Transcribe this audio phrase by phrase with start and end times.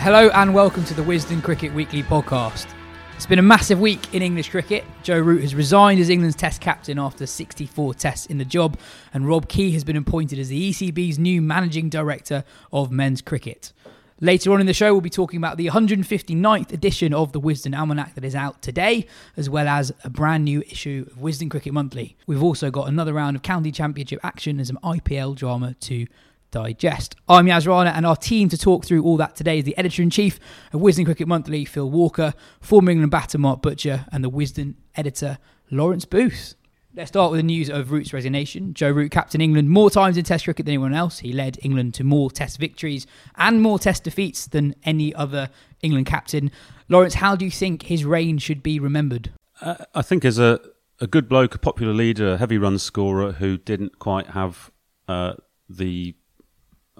[0.00, 2.68] Hello and welcome to the Wisden Cricket Weekly podcast.
[3.16, 4.84] It's been a massive week in English cricket.
[5.02, 8.78] Joe Root has resigned as England's Test captain after 64 tests in the job,
[9.12, 13.72] and Rob Key has been appointed as the ECB's new managing director of men's cricket.
[14.20, 17.74] Later on in the show, we'll be talking about the 159th edition of the Wisden
[17.74, 19.04] Almanack that is out today,
[19.36, 22.16] as well as a brand new issue of Wisden Cricket Monthly.
[22.28, 26.06] We've also got another round of County Championship action and some IPL drama to
[26.50, 27.14] digest.
[27.28, 30.02] I'm Yaz Rana, and our team to talk through all that today is the editor
[30.02, 30.38] in chief
[30.72, 35.38] of Wisden Cricket Monthly, Phil Walker, former England batter Mark Butcher, and the Wisden editor
[35.70, 36.54] Lawrence Booth.
[36.94, 38.74] Let's start with the news of Root's resignation.
[38.74, 41.20] Joe Root captained England more times in Test cricket than anyone else.
[41.20, 43.06] He led England to more Test victories
[43.36, 45.50] and more Test defeats than any other
[45.82, 46.50] England captain.
[46.88, 49.30] Lawrence, how do you think his reign should be remembered?
[49.60, 50.60] Uh, I think as a,
[51.00, 54.70] a good bloke, a popular leader, a heavy run scorer who didn't quite have
[55.06, 55.34] uh,
[55.68, 56.16] the,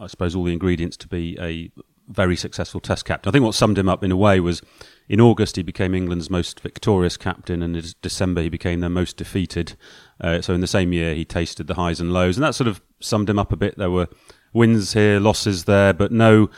[0.01, 1.71] I suppose, all the ingredients to be a
[2.09, 3.29] very successful Test captain.
[3.29, 4.63] I think what summed him up in a way was
[5.09, 9.17] in August he became England's most victorious captain, and in December he became their most
[9.17, 9.77] defeated.
[10.21, 12.69] Uh, so in the same year he tasted the highs and lows, and that sort
[12.69, 13.77] of summed him up a bit.
[13.77, 14.09] There were
[14.53, 16.51] wins here, losses there, but no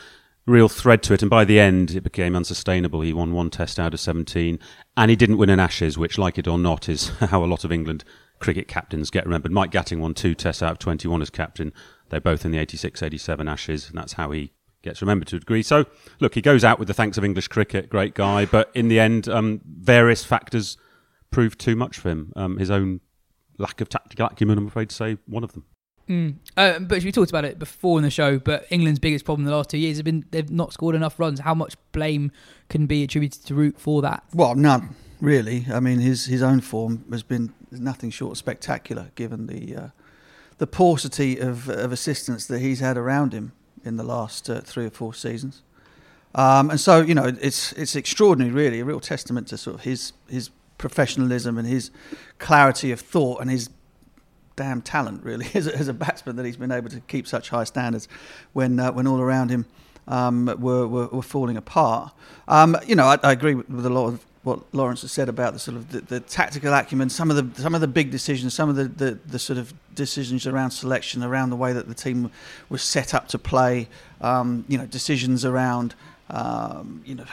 [0.47, 1.23] real thread to it.
[1.23, 3.00] And by the end, it became unsustainable.
[3.00, 4.59] He won one Test out of 17,
[4.97, 7.65] and he didn't win an Ashes, which, like it or not, is how a lot
[7.65, 8.05] of England
[8.39, 9.53] cricket captains get remembered.
[9.53, 11.73] Mike Gatting won two Tests out of 21 as captain.
[12.10, 15.38] They're both in the 86 87 Ashes, and that's how he gets remembered to a
[15.41, 15.62] degree.
[15.62, 15.87] So,
[16.21, 19.00] look, he goes out with the thanks of English cricket, great guy, but in the
[19.00, 20.76] end, um, various factors
[21.31, 22.32] proved too much for him.
[22.37, 23.00] Um, his own
[23.59, 25.65] lack of tactical acumen, I'm afraid to say, one of them.
[26.09, 26.34] Mm.
[26.56, 28.41] Uh, but we talked about it before in the show.
[28.41, 31.20] But England's biggest problem in the last two years have been they've not scored enough
[31.20, 31.38] runs.
[31.38, 32.32] How much blame
[32.69, 34.25] can be attributed to Root for that?
[34.34, 35.66] Well, none really.
[35.72, 39.88] I mean, his his own form has been nothing short of spectacular, given the uh,
[40.60, 44.84] the paucity of of assistance that he's had around him in the last uh, three
[44.84, 45.62] or four seasons.
[46.34, 49.82] Um, and so, you know, it's it's extraordinary, really, a real testament to sort of
[49.82, 51.91] his his professionalism and his
[52.38, 53.70] clarity of thought and his
[54.54, 57.49] damn talent, really, as a, as a batsman that he's been able to keep such
[57.49, 58.06] high standards
[58.53, 59.65] when uh, when all around him
[60.09, 62.12] um, were, were were falling apart.
[62.49, 65.28] Um, you know, I, I agree with, with a lot of what Lawrence has said
[65.28, 68.11] about the sort of the, the, tactical acumen, some of the some of the big
[68.11, 71.89] decisions, some of the, the, the, sort of decisions around selection, around the way that
[71.89, 72.31] the team
[72.71, 73.88] was set up to play,
[74.23, 75.94] um, you know, decisions around
[76.31, 77.25] um, you know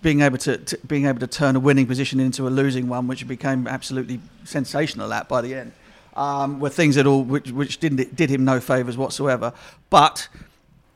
[0.00, 3.08] being able to, to, being able to turn a winning position into a losing one,
[3.08, 5.72] which became absolutely sensational at by the end,
[6.16, 9.52] um, were things that all which, which didn't did him no favours whatsoever.
[9.90, 10.28] But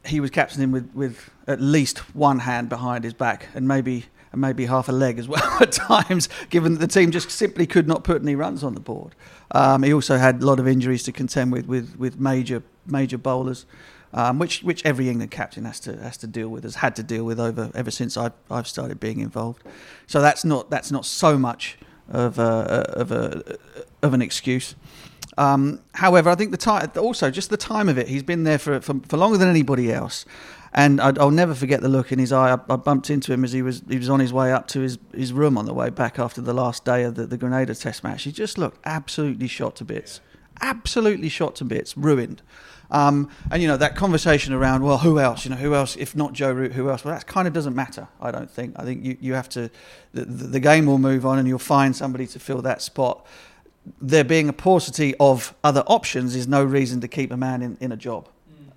[0.05, 4.41] he was captaining with, with at least one hand behind his back, and maybe and
[4.41, 7.87] maybe half a leg as well at times, given that the team just simply could
[7.87, 9.15] not put any runs on the board.
[9.53, 13.19] Um, he also had a lot of injuries to contend with with, with major major
[13.19, 13.67] bowlers,
[14.13, 17.03] um, which which every England captain has to has to deal with, has had to
[17.03, 19.63] deal with over ever since I've I've started being involved.
[20.07, 21.79] So that's not that's not so much
[22.09, 23.59] of a, of a
[24.03, 24.75] of an excuse.
[25.39, 28.59] Um, however, I think the time, also just the time of it, he's been there
[28.59, 30.27] for, for, for longer than anybody else.
[30.75, 32.53] And i will never forget the look in his eye.
[32.53, 34.81] I, I, bumped into him as he was he was on his way up to
[34.81, 37.75] his, his room on the way back after the last day of the, the Grenada
[37.75, 38.23] Test match.
[38.23, 40.21] He just looked absolutely shot to bits,
[40.63, 42.41] absolutely shot to bits, ruined.
[42.93, 45.45] Um, and you know that conversation around, well, who else?
[45.45, 45.97] You know, who else?
[45.97, 47.05] If not Joe Root, who else?
[47.05, 48.07] Well, that kind of doesn't matter.
[48.21, 48.75] I don't think.
[48.79, 49.71] I think you, you have to.
[50.13, 53.27] The, the game will move on, and you'll find somebody to fill that spot.
[54.01, 57.79] There being a paucity of other options is no reason to keep a man in,
[57.81, 58.29] in a job.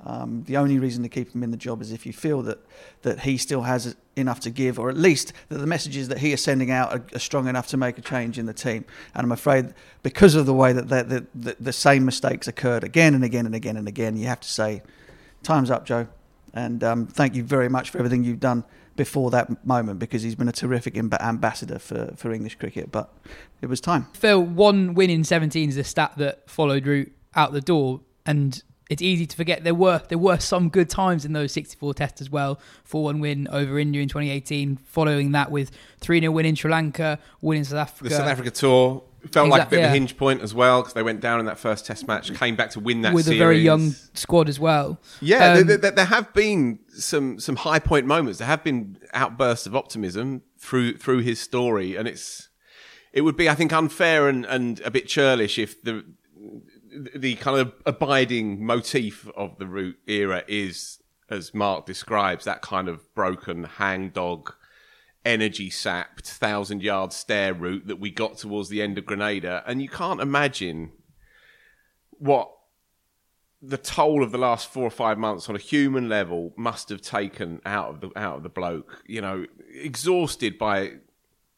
[0.06, 2.60] Um, the only reason to keep him in the job is if you feel that,
[3.02, 6.31] that he still has enough to give, or at least that the messages that he
[6.31, 8.86] is sending out are, are strong enough to make a change in the team.
[9.16, 9.74] And I'm afraid
[10.04, 11.25] because of the way that the,
[11.60, 14.84] the, same mistakes occurred again and again and again and again, you have to say,
[15.42, 16.08] time's up, Joe.
[16.54, 18.63] And um, thank you very much for everything you've done
[18.96, 22.92] before that moment because he's been a terrific ambassador for, for English cricket.
[22.92, 23.12] But
[23.62, 24.08] it was time.
[24.13, 28.01] Phil, one win in 17 is the stat that followed Root out the door.
[28.25, 31.94] And it's easy to forget there were there were some good times in those 64
[31.96, 32.60] tests as well.
[32.90, 35.72] 4-1 win over India in 2018, following that with
[36.02, 38.10] 3-0 win in Sri Lanka, win in South Africa.
[38.10, 39.86] The South Africa tour felt exactly, like a bit yeah.
[39.86, 42.34] of a hinge point as well because they went down in that first test match,
[42.36, 43.40] came back to win that with series.
[43.40, 45.00] a very young squad as well.
[45.20, 48.40] Yeah, um, there, there, there, have been some some high point moments.
[48.40, 52.50] There have been outbursts of optimism through through his story, and it's
[53.14, 56.06] it would be I think unfair and, and a bit churlish if the
[57.16, 61.00] the kind of abiding motif of the Root era is,
[61.30, 64.54] as Mark describes, that kind of broken hangdog,
[65.24, 69.64] energy sapped, thousand yard stare Root that we got towards the end of Grenada.
[69.68, 70.92] And you can't imagine
[72.12, 72.52] what
[73.62, 77.02] the toll of the last four or five months on a human level must have
[77.02, 79.04] taken out of the out of the bloke.
[79.08, 80.94] You know, exhausted by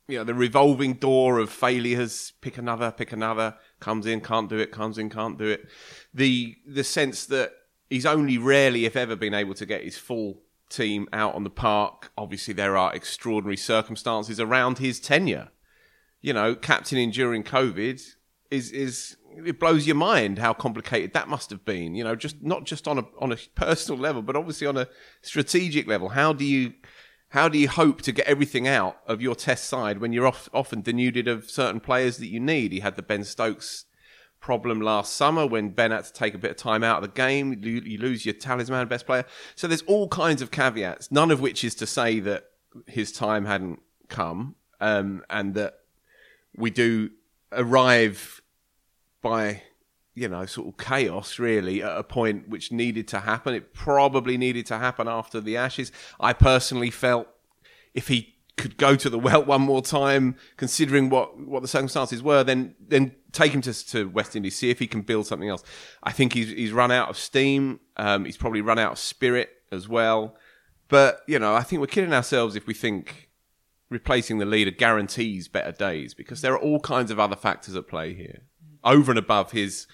[0.08, 2.34] you know the revolving door of failures.
[2.42, 5.68] Pick another, pick another comes in, can't do it, comes in, can't do it.
[6.14, 7.52] The the sense that
[7.90, 11.50] he's only rarely, if ever, been able to get his full team out on the
[11.50, 12.12] park.
[12.18, 15.50] Obviously, there are extraordinary circumstances around his tenure.
[16.22, 18.02] You know, captaining during COVID
[18.50, 21.96] is is it blows your mind how complicated that must have been.
[21.96, 24.88] You know, just not just on a on a personal level, but obviously on a
[25.22, 26.10] strategic level.
[26.10, 26.74] How do you
[27.38, 30.50] how do you hope to get everything out of your test side when you're off,
[30.56, 32.72] often denuded of certain players that you need?
[32.72, 33.86] He had the Ben Stokes
[34.40, 37.16] problem last summer when Ben had to take a bit of time out of the
[37.16, 37.54] game.
[37.62, 39.24] You, you lose your talisman best player.
[39.54, 42.46] So there's all kinds of caveats, none of which is to say that
[42.88, 45.82] his time hadn't come um, and that
[46.56, 47.12] we do
[47.52, 48.42] arrive
[49.22, 49.62] by
[50.18, 53.54] you know, sort of chaos really at a point which needed to happen.
[53.54, 55.92] It probably needed to happen after the Ashes.
[56.20, 57.28] I personally felt
[57.94, 62.24] if he could go to the well one more time, considering what, what the circumstances
[62.24, 65.50] were, then then take him to, to West Indies, see if he can build something
[65.50, 65.64] else.
[66.02, 67.80] I think he's he's run out of steam.
[67.96, 70.36] Um, he's probably run out of spirit as well.
[70.88, 73.30] But you know, I think we're kidding ourselves if we think
[73.92, 77.88] replacing the leader guarantees better days because there are all kinds of other factors at
[77.88, 78.42] play here
[78.88, 79.88] over and above his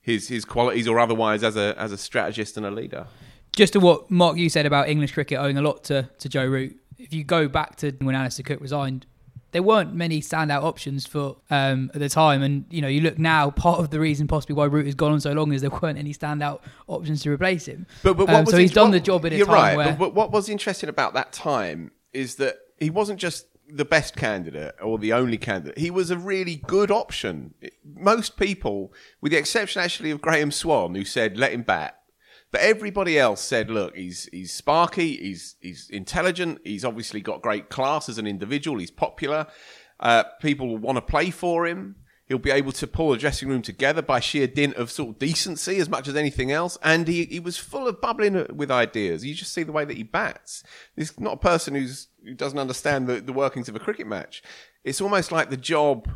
[0.00, 3.06] his his qualities or otherwise as a as a strategist and a leader.
[3.52, 6.46] Just to what Mark you said about English cricket owing a lot to, to Joe
[6.46, 6.76] Root.
[6.98, 9.06] If you go back to when Alastair Cook resigned,
[9.52, 12.42] there weren't many standout options for um, at the time.
[12.42, 13.50] And you know, you look now.
[13.60, 15.98] Part of the reason possibly why Root has gone on so long is there weren't
[15.98, 17.86] any standout options to replace him.
[18.02, 19.94] But, but um, so he's done the job in a you're time right, where.
[19.94, 24.74] But, what was interesting about that time is that he wasn't just the best candidate
[24.82, 25.78] or the only candidate.
[25.78, 27.54] He was a really good option.
[27.84, 32.00] Most people, with the exception actually of Graeme Swann, who said let him bat,
[32.52, 37.68] but everybody else said, look, he's he's sparky, he's he's intelligent, he's obviously got great
[37.68, 39.46] class as an individual, he's popular.
[40.00, 41.96] Uh, people want to play for him.
[42.30, 45.18] He'll be able to pull a dressing room together by sheer dint of sort of
[45.18, 46.78] decency as much as anything else.
[46.80, 49.26] And he, he was full of bubbling with ideas.
[49.26, 50.62] You just see the way that he bats.
[50.94, 54.44] He's not a person who's, who doesn't understand the, the workings of a cricket match.
[54.84, 56.08] It's almost like the job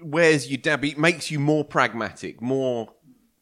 [0.00, 2.88] wears you down, it makes you more pragmatic, more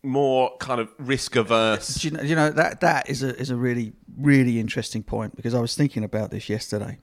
[0.03, 2.05] more kind of risk averse.
[2.05, 5.55] You know, you know, that that is a is a really really interesting point because
[5.55, 6.99] I was thinking about this yesterday.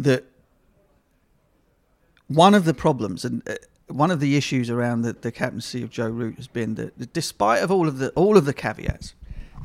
[0.00, 0.24] That
[2.26, 3.54] one of the problems, and uh,
[3.88, 7.62] one of the issues around the, the captaincy of Joe Root has been that, despite
[7.62, 9.14] of all of the all of the caveats,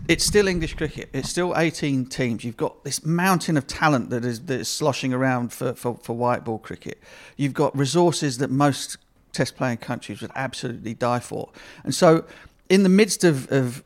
[0.07, 1.09] it's still English cricket.
[1.13, 2.43] It's still 18 teams.
[2.43, 6.15] You've got this mountain of talent that is that is sloshing around for, for, for
[6.15, 6.99] white ball cricket.
[7.37, 8.97] You've got resources that most
[9.31, 11.49] test playing countries would absolutely die for.
[11.83, 12.25] And so,
[12.69, 13.83] in the midst of, of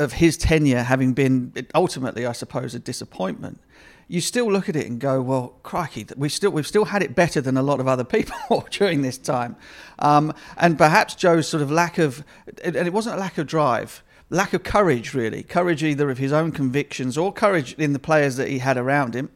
[0.00, 3.60] of his tenure having been ultimately, I suppose, a disappointment,
[4.08, 7.14] you still look at it and go, "Well, crikey, we still we've still had it
[7.14, 9.56] better than a lot of other people during this time,"
[9.98, 12.24] um, and perhaps Joe's sort of lack of,
[12.62, 16.32] and it wasn't a lack of drive, lack of courage, really, courage either of his
[16.32, 19.30] own convictions or courage in the players that he had around him.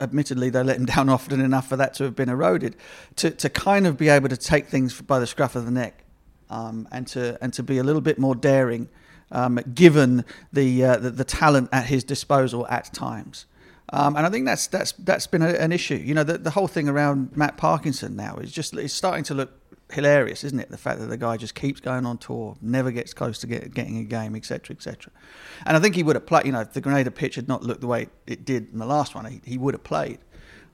[0.00, 2.74] Admittedly, they let him down often enough for that to have been eroded.
[3.16, 6.04] To to kind of be able to take things by the scruff of the neck,
[6.50, 8.88] um, and to and to be a little bit more daring,
[9.30, 13.46] um, given the, uh, the the talent at his disposal at times.
[13.92, 15.96] Um, and I think that's that's that's been a, an issue.
[15.96, 19.34] You know, the, the whole thing around Matt Parkinson now is just it's starting to
[19.34, 19.50] look
[19.90, 20.70] hilarious, isn't it?
[20.70, 23.72] The fact that the guy just keeps going on tour, never gets close to get,
[23.72, 25.10] getting a game, etc., etc.
[25.64, 26.44] And I think he would have played.
[26.46, 28.86] You know, if the Grenada pitch had not looked the way it did in the
[28.86, 30.18] last one, he, he would have played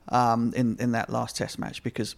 [0.09, 2.15] um, in in that last Test match because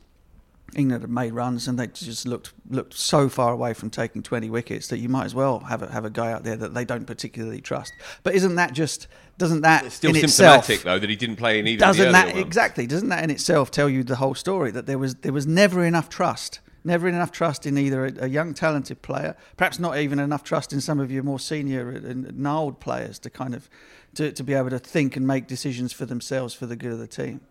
[0.75, 4.49] England had made runs and they just looked looked so far away from taking 20
[4.49, 6.83] wickets that you might as well have a, have a guy out there that they
[6.83, 7.93] don't particularly trust.
[8.23, 9.07] But isn't that just
[9.37, 11.79] doesn't that It's still symptomatic itself, though that he didn't play in either.
[11.79, 12.39] doesn't that ones.
[12.39, 15.47] exactly doesn't that in itself tell you the whole story that there was there was
[15.47, 19.97] never enough trust never enough trust in either a, a young talented player perhaps not
[19.97, 23.69] even enough trust in some of your more senior and gnarled players to kind of
[24.15, 26.99] to, to be able to think and make decisions for themselves for the good of
[26.99, 27.41] the team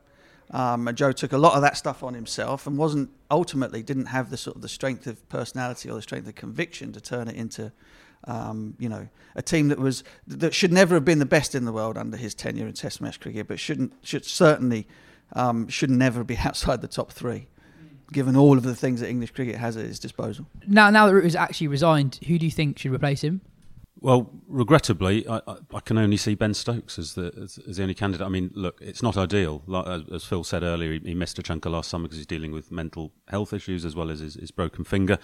[0.50, 4.07] um, and Joe took a lot of that stuff on himself and wasn't ultimately didn't
[4.07, 7.29] have the sort of the strength of personality or the strength of conviction to turn
[7.29, 7.73] it into
[8.25, 11.65] um, you know a team that was that should never have been the best in
[11.65, 14.87] the world under his tenure in Test match cricket, but shouldn't should certainly
[15.33, 17.49] um, should never be outside the top three,
[18.12, 20.47] given all of the things that English cricket has at its disposal.
[20.67, 23.41] Now, now that Root has actually resigned, who do you think should replace him?
[23.99, 25.41] Well, regrettably, I,
[25.73, 28.26] I, can only see Ben Stokes as the as, as the only candidate.
[28.26, 29.62] I mean, look, it's not ideal.
[29.67, 32.19] Like, as, as Phil said earlier, he, he missed a chunk of last summer because
[32.19, 35.19] he's dealing with mental health issues as well as his, his broken finger.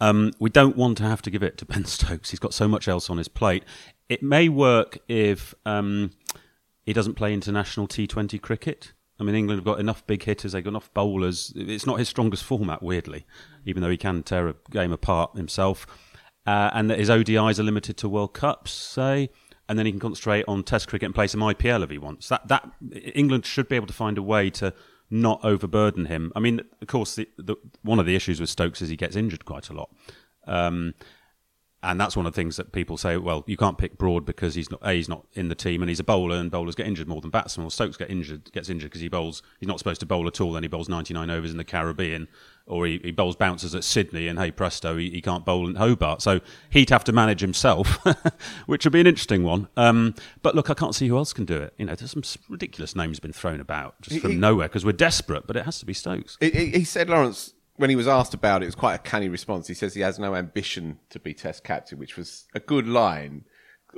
[0.00, 2.30] Um, we don't want to have to give it to Ben Stokes.
[2.30, 3.64] He's got so much else on his plate.
[4.08, 6.12] It may work if um,
[6.84, 8.92] he doesn't play international T20 cricket.
[9.18, 11.52] I mean, England have got enough big hitters, they've got enough bowlers.
[11.56, 13.26] It's not his strongest format, weirdly,
[13.64, 15.86] even though he can tear a game apart himself.
[16.46, 19.30] Uh, and that his ODIs are limited to World Cups, say,
[19.68, 22.28] and then he can concentrate on Test cricket and play some IPL if he wants.
[22.28, 22.70] That that
[23.14, 24.74] England should be able to find a way to
[25.10, 26.32] not overburden him.
[26.34, 29.16] I mean, of course, the, the, one of the issues with Stokes is he gets
[29.16, 29.90] injured quite a lot.
[30.46, 30.94] Um,
[31.82, 33.16] and that's one of the things that people say.
[33.18, 35.88] Well, you can't pick Broad because he's not a he's not in the team and
[35.88, 37.64] he's a bowler, and bowlers get injured more than batsmen.
[37.64, 39.42] Well, Stokes get injured gets injured because he bowls.
[39.60, 40.52] He's not supposed to bowl at all.
[40.52, 42.26] Then he bowls 99 overs in the Caribbean,
[42.66, 45.74] or he, he bowls bouncers at Sydney, and hey presto, he, he can't bowl in
[45.74, 46.22] Hobart.
[46.22, 46.40] So
[46.70, 47.98] he'd have to manage himself,
[48.66, 49.68] which would be an interesting one.
[49.76, 51.74] Um, but look, I can't see who else can do it.
[51.76, 54.92] You know, there's some ridiculous names been thrown about just from he- nowhere because we're
[54.92, 56.38] desperate, but it has to be Stokes.
[56.40, 59.68] He, said, Lawrence, when he was asked about it, it was quite a canny response.
[59.68, 63.44] He says he has no ambition to be Test captain, which was a good line.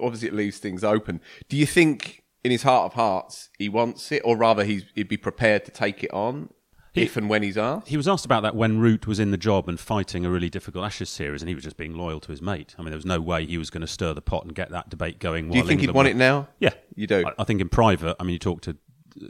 [0.03, 1.21] Obviously, it leaves things open.
[1.49, 5.09] Do you think, in his heart of hearts, he wants it, or rather, he's, he'd
[5.09, 6.51] be prepared to take it on
[6.97, 7.88] if and when he's asked?
[7.88, 10.49] He was asked about that when Root was in the job and fighting a really
[10.50, 12.75] difficult Ashes series, and he was just being loyal to his mate.
[12.79, 14.71] I mean, there was no way he was going to stir the pot and get
[14.71, 15.49] that debate going.
[15.49, 16.49] Do you while think he'd England want were- it now?
[16.59, 17.25] Yeah, You do?
[17.26, 18.17] I, I think in private.
[18.19, 18.76] I mean, you talk to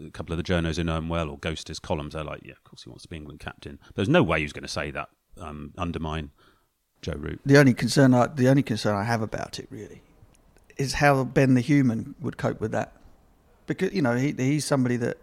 [0.06, 2.14] a couple of the journos in Well or Ghost his columns.
[2.14, 3.78] They're like, yeah, of course he wants to be England captain.
[3.94, 5.08] There's no way he was going to say that.
[5.38, 6.30] Um, undermine
[7.02, 7.40] Joe Root.
[7.44, 10.00] The only concern, I, the only concern I have about it really,
[10.78, 12.94] is how Ben the human would cope with that,
[13.66, 15.18] because you know he, he's somebody that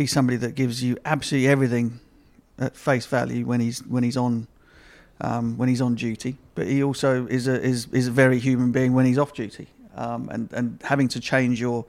[0.00, 2.00] he's somebody that gives you absolutely everything
[2.58, 4.46] at face value when he's when he's on
[5.20, 8.72] um, when he's on duty, but he also is a is, is a very human
[8.72, 11.84] being when he's off duty, um, and and having to change your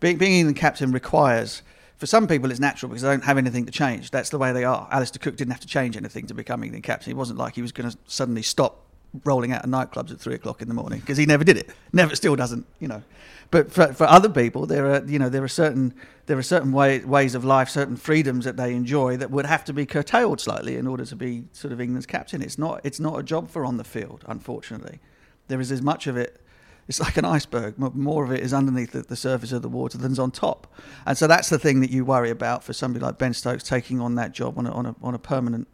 [0.00, 1.62] being being England captain requires.
[1.96, 4.10] For some people, it's natural because they don't have anything to change.
[4.10, 4.88] That's the way they are.
[4.90, 7.12] Alistair Cook didn't have to change anything to become England captain.
[7.12, 8.83] It wasn't like he was going to suddenly stop
[9.24, 11.70] rolling out of nightclubs at three o'clock in the morning because he never did it.
[11.92, 12.66] Never, still doesn't.
[12.80, 13.02] You know.
[13.50, 15.94] But for, for other people, there are you know there are certain
[16.26, 19.64] there are certain way, ways of life, certain freedoms that they enjoy that would have
[19.66, 22.42] to be curtailed slightly in order to be sort of England's captain.
[22.42, 25.00] It's not it's not a job for on the field, unfortunately.
[25.48, 26.40] There is as much of it.
[26.86, 27.78] It's like an iceberg.
[27.78, 30.66] More of it is underneath the, the surface of the water than's on top,
[31.06, 34.00] and so that's the thing that you worry about for somebody like Ben Stokes taking
[34.00, 35.66] on that job on a, on a, on a permanent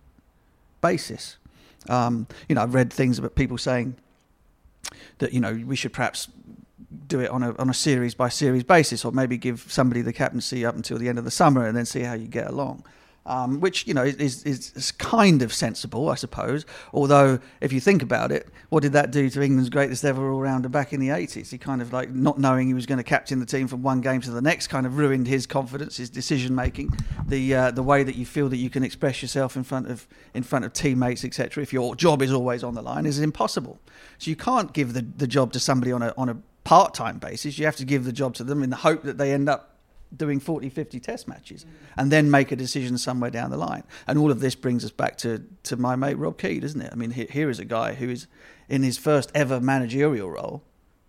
[0.81, 1.37] basis.
[1.89, 3.97] Um, you know, I've read things about people saying
[5.19, 6.29] that you know we should perhaps
[7.07, 10.13] do it on a on a series by series basis, or maybe give somebody the
[10.13, 12.85] captaincy up until the end of the summer and then see how you get along.
[13.27, 16.65] Um, which you know is, is is kind of sensible, I suppose.
[16.95, 20.71] Although, if you think about it, what did that do to England's greatest ever all-rounder
[20.71, 21.51] back in the '80s?
[21.51, 24.01] He kind of like not knowing he was going to captain the team from one
[24.01, 26.91] game to the next, kind of ruined his confidence, his decision making,
[27.29, 30.09] the uh, the way that you feel that you can express yourself in front of
[30.33, 31.63] in front of teammates, etc.
[31.63, 33.79] If your job is always on the line, is impossible.
[34.17, 37.59] So you can't give the, the job to somebody on a on a part-time basis.
[37.59, 39.77] You have to give the job to them in the hope that they end up
[40.17, 41.65] doing 40, 50 test matches
[41.97, 43.85] and then make a decision somewhere down the line.
[44.07, 46.91] And all of this brings us back to, to my mate Rob Key, doesn't it?
[46.93, 48.27] I mean, here, here is a guy who is
[48.69, 50.63] in his first ever managerial role.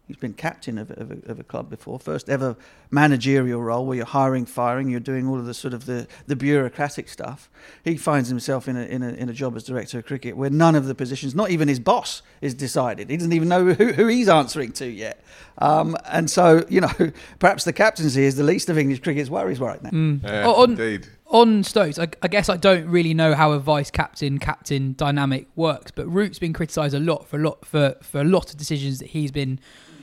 [0.08, 2.58] He's been captain of, a- of, a, of a club before, first ever
[2.89, 6.36] managerial role where you're hiring, firing, you're doing all of the sort of the, the
[6.36, 7.50] bureaucratic stuff.
[7.84, 10.50] He finds himself in a, in, a, in a job as director of cricket where
[10.50, 13.10] none of the positions, not even his boss, is decided.
[13.10, 15.24] He doesn't even know who, who he's answering to yet.
[15.60, 16.91] Um, and so, you know,
[17.39, 19.91] perhaps the captaincy is the least of English cricket's worries right now.
[20.24, 21.08] Yeah, Oh, on, indeed.
[21.27, 25.48] on Stokes, I, I guess I don't really know how a vice captain captain dynamic
[25.55, 28.58] works, but Root's been criticised a lot for a lot for, for a lot of
[28.58, 29.60] decisions that he's been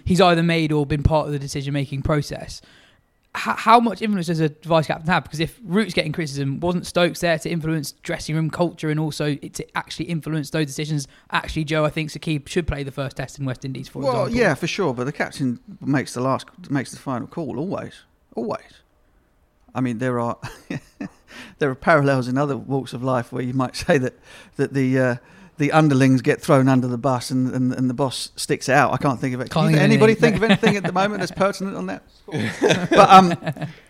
[0.08, 2.62] he's either made or been part of the decision making process.
[3.34, 5.22] How, how much influence does a vice captain have?
[5.22, 9.34] Because if Root's getting criticism, wasn't Stokes there to influence dressing room culture and also
[9.34, 11.06] to actually influence those decisions?
[11.30, 14.22] Actually, Joe, I think Saqib should play the first test in West Indies, for Well,
[14.22, 14.34] example.
[14.34, 14.94] yeah, for sure.
[14.94, 18.02] But the captain makes the last, makes the final call always,
[18.34, 18.80] always.
[19.74, 20.38] I mean, there are
[21.58, 24.14] there are parallels in other walks of life where you might say that
[24.56, 25.16] that the uh,
[25.58, 28.92] the underlings get thrown under the bus and, and, and the boss sticks it out.
[28.92, 29.50] I can't think of it.
[29.50, 32.02] Can you- anybody think of anything at the moment that's pertinent on that?
[32.90, 33.28] but um,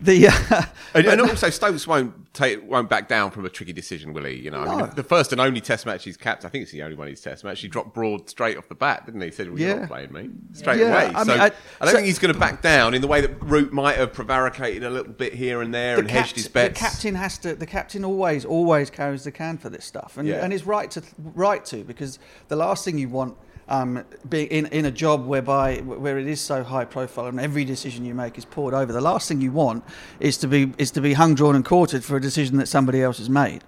[0.01, 0.61] the uh,
[0.95, 4.35] And, and also, Stokes won't take, won't back down from a tricky decision, will he?
[4.35, 6.45] You know, I mean, the, the first and only Test match he's capped.
[6.45, 7.61] I think it's the only one he's Test match.
[7.61, 9.27] He dropped Broad straight off the bat, didn't he?
[9.27, 9.75] He said, "Well, you're Yeah.
[9.81, 12.17] not playing me straight Yeah, away." I so mean, I, I- don't so- think he's
[12.19, 15.33] going to back down in the way that Root might have prevaricated a little bit
[15.33, 16.79] here and there and hedged his the bets.
[16.79, 17.53] captain has to.
[17.55, 20.43] The captain always, always carries the can for this stuff, and Yeah.
[20.43, 21.03] and is right to
[21.35, 23.35] right to because the last thing you want.
[23.71, 27.63] Um, being in, in a job whereby where it is so high profile and every
[27.63, 29.83] decision you make is poured over, the last thing you want
[30.19, 33.03] is to be is to be hung, drawn, and quartered for a decision that somebody
[33.03, 33.63] else has made.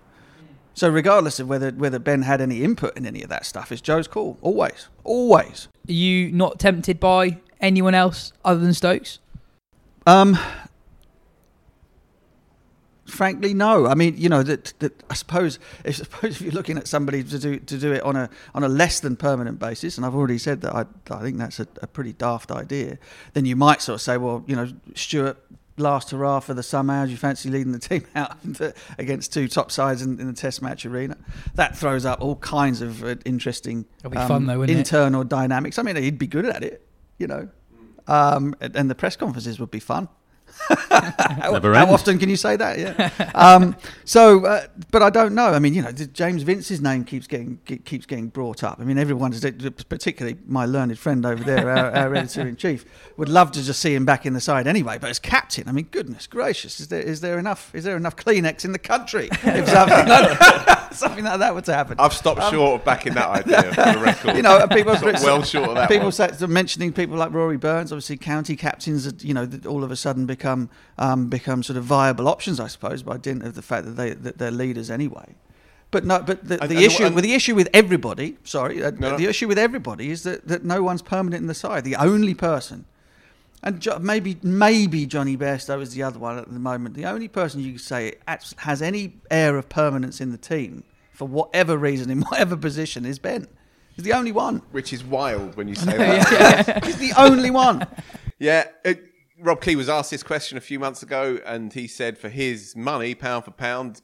[0.74, 3.80] So regardless of whether whether Ben had any input in any of that stuff, it's
[3.80, 4.40] Joe's call.
[4.42, 5.68] Always, always.
[5.88, 9.20] Are you not tempted by anyone else other than Stokes?
[10.08, 10.38] Um,
[13.12, 13.88] frankly, no.
[13.88, 17.24] I mean, you know, that, that I suppose if, suppose if you're looking at somebody
[17.24, 20.16] to do to do it on a on a less than permanent basis, and I've
[20.16, 22.98] already said that I I think that's a, a pretty daft idea.
[23.34, 25.38] Then you might sort of say, well, you know, Stuart.
[25.78, 27.06] Last hurrah for the summer.
[27.06, 28.38] Do you fancy leading the team out
[29.00, 31.18] against two top sides in, in the Test match arena?
[31.56, 34.80] That throws up all kinds of uh, interesting be fun though, wouldn't it?
[34.80, 35.80] internal dynamics.
[35.80, 36.86] I mean, he'd be good at it,
[37.18, 37.50] you know.
[38.06, 40.10] Um, and the press conferences would be fun.
[40.90, 41.92] How, Never how end.
[41.92, 42.78] often can you say that?
[42.78, 43.32] Yeah.
[43.36, 45.48] um, so, uh, but I don't know.
[45.48, 48.80] I mean, you know, James Vince's name keeps getting keeps getting brought up.
[48.80, 52.86] I mean, everyone's particularly my learned friend over there, our, our editor in chief,
[53.18, 54.98] would love to just see him back in the side anyway.
[55.00, 58.16] But as captain, I mean, goodness gracious, is there is there enough is there enough
[58.16, 61.98] Kleenex in the country if something like, something like that were to happen?
[62.00, 64.36] I've stopped short of backing that idea for the record.
[64.36, 65.90] you know, people Stopped well short of that.
[65.90, 66.12] People one.
[66.12, 70.26] say, mentioning people like Rory Burns, obviously county captains, you know, all of a sudden
[70.42, 73.92] become um, become sort of viable options, I suppose, by dint of the fact that
[73.92, 75.36] they that they're leaders anyway.
[75.92, 78.92] But no, but the, And- the and issue with the issue with everybody, sorry, uh,
[78.92, 79.18] no.
[79.18, 81.84] the issue with everybody is that, that no one's permanent in the side.
[81.84, 82.86] The only person,
[83.62, 86.96] and jo- maybe maybe Jonny Bairstow is the other one at the moment.
[86.96, 88.14] The only person you could say
[88.58, 93.20] has any air of permanence in the team for whatever reason in whatever position is
[93.20, 93.48] Ben.
[93.96, 94.62] He's the only one.
[94.72, 96.86] which is wild when you say that.
[96.86, 97.86] He's the only one.
[98.40, 99.11] Yeah, it,
[99.42, 102.76] Rob Key was asked this question a few months ago, and he said, for his
[102.76, 104.02] money, pound for pound,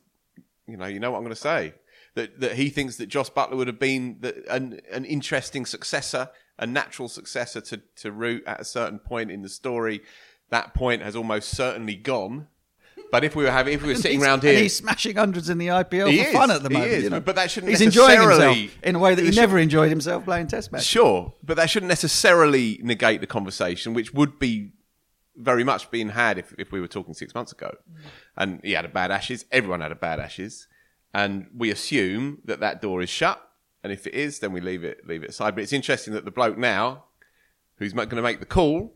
[0.67, 1.73] you know, you know what I'm going to say.
[2.15, 6.30] That, that he thinks that Jos Buttler would have been the, an, an interesting successor,
[6.58, 10.02] a natural successor to, to Root at a certain point in the story.
[10.50, 12.47] That point has almost certainly gone.
[13.12, 15.60] But if we were having, if we were sitting around here, he's smashing hundreds in
[15.60, 16.91] the IPL He for is, fun at the he moment.
[16.91, 17.19] is, you know.
[17.19, 20.47] but that shouldn't He's enjoying himself in a way that he never enjoyed himself playing
[20.47, 20.88] Test matches.
[20.88, 24.71] Sure, but that shouldn't necessarily negate the conversation, which would be
[25.38, 27.76] very much been had if, if we were talking six months ago.
[28.36, 29.45] And he had a bad Ashes.
[29.52, 30.67] Everyone had a bad Ashes,
[31.13, 33.41] and we assume that that door is shut.
[33.84, 35.56] And if it is, then we leave it leave it aside.
[35.56, 37.06] But it's interesting that the bloke now,
[37.78, 38.93] who's going to make the call,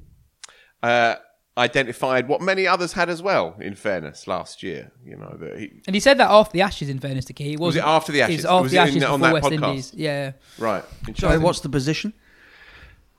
[0.84, 1.16] uh,
[1.58, 3.56] identified what many others had as well.
[3.60, 6.90] In fairness, last year, you know that he And he said that after the Ashes.
[6.90, 8.38] In fairness to Key, Was it after the It Ashes?
[8.38, 9.54] was after Was the it in- Ashes on that West podcast?
[9.70, 9.94] Indies.
[9.96, 10.32] Yeah.
[10.58, 10.84] right.
[11.16, 12.14] Sorry, what's the position?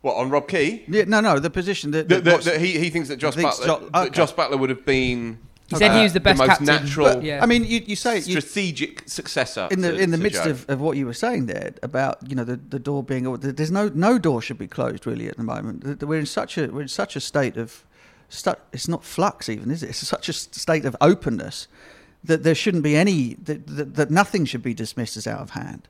[0.03, 0.85] What on Rob Key?
[0.89, 3.35] Yeah, no, no, the position that, That, that that, that he, he thinks that Josh
[3.35, 4.11] Thinks Buttler Jo- that okay.
[4.11, 5.39] Josh Buttler would have been
[5.69, 6.67] He said he uh, was the best most captain.
[6.67, 7.41] natural, but, yeah.
[7.43, 10.51] I mean, you, you say you, strategic successor in the to- in the midst Joe.
[10.51, 13.71] of, of what you were saying there about you know the, the door being there's
[13.71, 16.03] no no door should be closed really at the moment.
[16.03, 17.85] We're in such a we're in such a state of
[18.73, 19.91] it's not flux even is it?
[19.91, 21.69] It's such a state of openness
[22.25, 25.51] that there shouldn't be any that, that, that nothing should be dismissed as out of
[25.51, 25.87] hand.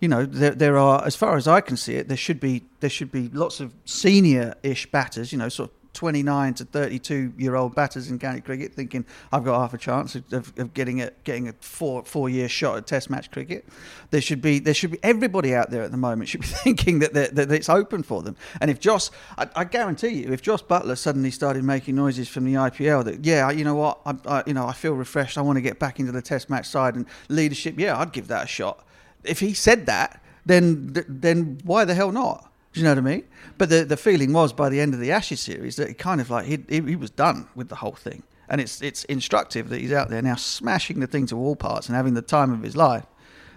[0.00, 2.64] You know, there there are as far as I can see it, there should be
[2.80, 5.32] there should be lots of senior-ish batters.
[5.32, 5.78] You know, sort of.
[5.98, 10.14] 29 to 32 year old batters in county cricket thinking I've got half a chance
[10.14, 13.66] of, of, getting a getting a four four year shot at test match cricket
[14.10, 17.00] there should be there should be everybody out there at the moment should be thinking
[17.00, 20.40] that, that, that it's open for them and if Joss I, I guarantee you if
[20.40, 24.14] Jos Buttler suddenly started making noises from the IPL that yeah you know what I,
[24.26, 26.68] I you know I feel refreshed I want to get back into the test match
[26.68, 28.84] side and leadership yeah I'd give that a shot
[29.28, 33.16] if he said that then then why the hell not do you know what I
[33.16, 33.24] mean?
[33.56, 36.20] But the the feeling was by the end of the Ashes series that he kind
[36.20, 39.80] of like he he, was done with the whole thing, and it's it's instructive that
[39.80, 42.62] he's out there now smashing the thing to all parts and having the time of
[42.62, 43.06] his life,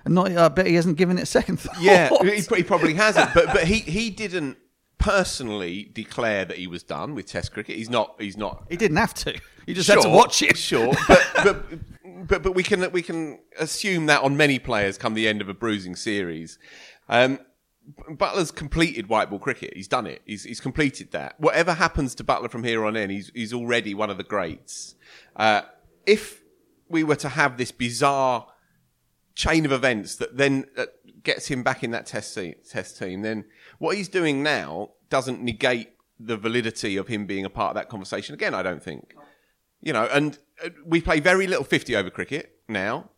[0.06, 1.80] and not I bet he hasn't given it a second thought.
[1.80, 3.34] Yeah, he, he probably hasn't.
[3.34, 4.58] But but he he didn't
[4.98, 7.76] personally declare that he was done with Test cricket.
[7.76, 8.16] He's not.
[8.18, 8.66] He's not.
[8.70, 9.40] he didn't have to.
[9.66, 10.58] He just had to watch it.
[10.58, 11.66] Sure, but but
[12.28, 15.50] but but we can we can assume that on many players come the end of
[15.50, 16.60] a bruising series.
[17.10, 17.40] Um,
[18.10, 19.74] Buttler's completed white ball cricket.
[19.76, 20.22] He's done it.
[20.26, 21.40] He's he's completed that.
[21.40, 24.96] Whatever happens to Buttler from here on in, he's he's already one of the greats.
[25.36, 25.62] Uh,
[26.06, 26.42] if
[26.90, 28.48] we were to have this bizarre
[29.34, 30.86] chain of events that then uh,
[31.24, 32.38] gets him back in that test
[32.70, 33.46] test team, then
[33.80, 37.90] what he's doing now doesn't negate the validity of him being a part of that
[37.90, 38.54] conversation again.
[38.54, 39.16] I don't think.
[39.82, 40.38] You know, and
[40.86, 43.10] we play very little 50 over cricket now.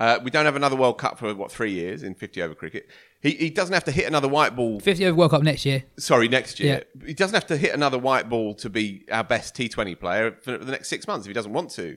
[0.00, 2.88] Uh, we don't have another World Cup for what three years in 50 over cricket.
[3.20, 4.78] He, he doesn't have to hit another white ball.
[4.78, 5.84] 50 over World Cup next year.
[5.98, 6.84] Sorry, next year.
[7.04, 10.56] He doesn't have to hit another white ball to be our best T20 player for
[10.56, 11.96] the next six months if he doesn't want to.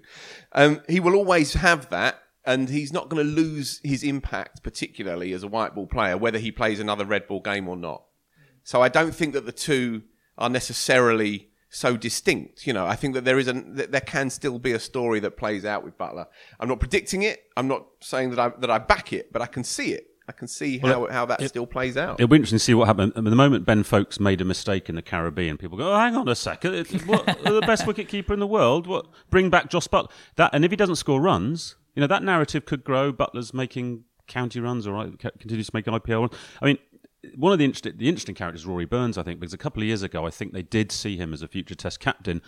[0.53, 5.31] Um, he will always have that, and he's not going to lose his impact, particularly
[5.33, 8.03] as a white ball player, whether he plays another red ball game or not.
[8.63, 10.01] So I don't think that the two
[10.39, 12.67] are necessarily so distinct.
[12.67, 15.19] You know, I think that there is a that there can still be a story
[15.21, 16.27] that plays out with Buttler.
[16.59, 17.45] I'm not predicting it.
[17.57, 20.07] I'm not saying that I that I back it, but I can see it.
[20.27, 22.19] I can see how how that still plays out.
[22.19, 23.13] It'll be interesting to see what happened.
[23.15, 26.15] At the moment Ben Foakes made a mistake in the Caribbean, people go, oh, hang
[26.15, 26.87] on a second.
[27.05, 28.85] What, the best wicket keeper in the world?
[28.85, 29.07] What?
[29.29, 30.11] Bring back Jos Buttler.
[30.35, 33.11] That, and if he doesn't score runs, you know, that narrative could grow.
[33.11, 36.33] Buttler's making county runs or continues to make IPL runs.
[36.61, 36.77] I mean,
[37.35, 39.87] one of the interesting, the interesting characters Rory Burns, I think, because a couple of
[39.87, 42.41] years ago, I think they did see him as a future Test captain.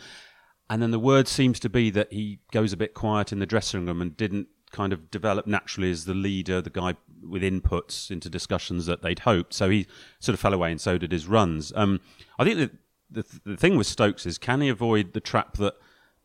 [0.69, 3.45] And then the word seems to be that he goes a bit quiet in the
[3.45, 8.09] dressing room and didn't kind of develop naturally as the leader, the guy with inputs
[8.09, 9.53] into discussions that they'd hoped.
[9.53, 9.85] So he
[10.19, 11.71] sort of fell away, and so did his runs.
[11.75, 11.99] Um,
[12.39, 12.71] I think that
[13.11, 15.75] the, the thing with Stokes is can he avoid the trap that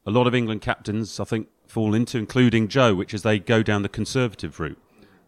[0.07, 3.63] a lot of England captains, I think, fall into, including Joe, which is they go
[3.63, 4.81] down the conservative route.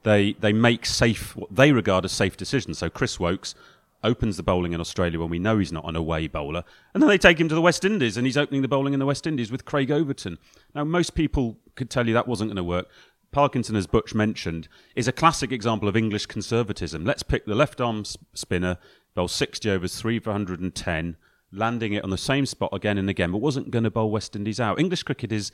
[0.02, 2.78] They they make safe what they regard as safe decisions.
[2.78, 3.54] So Chris Woakes
[4.02, 7.08] opens the bowling in Australia when we know he's not an away bowler, and then
[7.08, 9.26] they take him to the West Indies and he's opening the bowling in the West
[9.26, 10.38] Indies with Craig Overton.
[10.74, 12.88] Now most people could tell you that wasn't going to work.
[13.32, 17.04] Parkinson, as Butch mentioned, is a classic example of English conservatism.
[17.04, 18.78] Let's pick the left arm spinner,
[19.14, 21.16] bowl 60 overs, three for 110,
[21.52, 24.34] landing it on the same spot again and again, but wasn't going to bowl West
[24.34, 24.80] Indies out.
[24.80, 25.52] English cricket is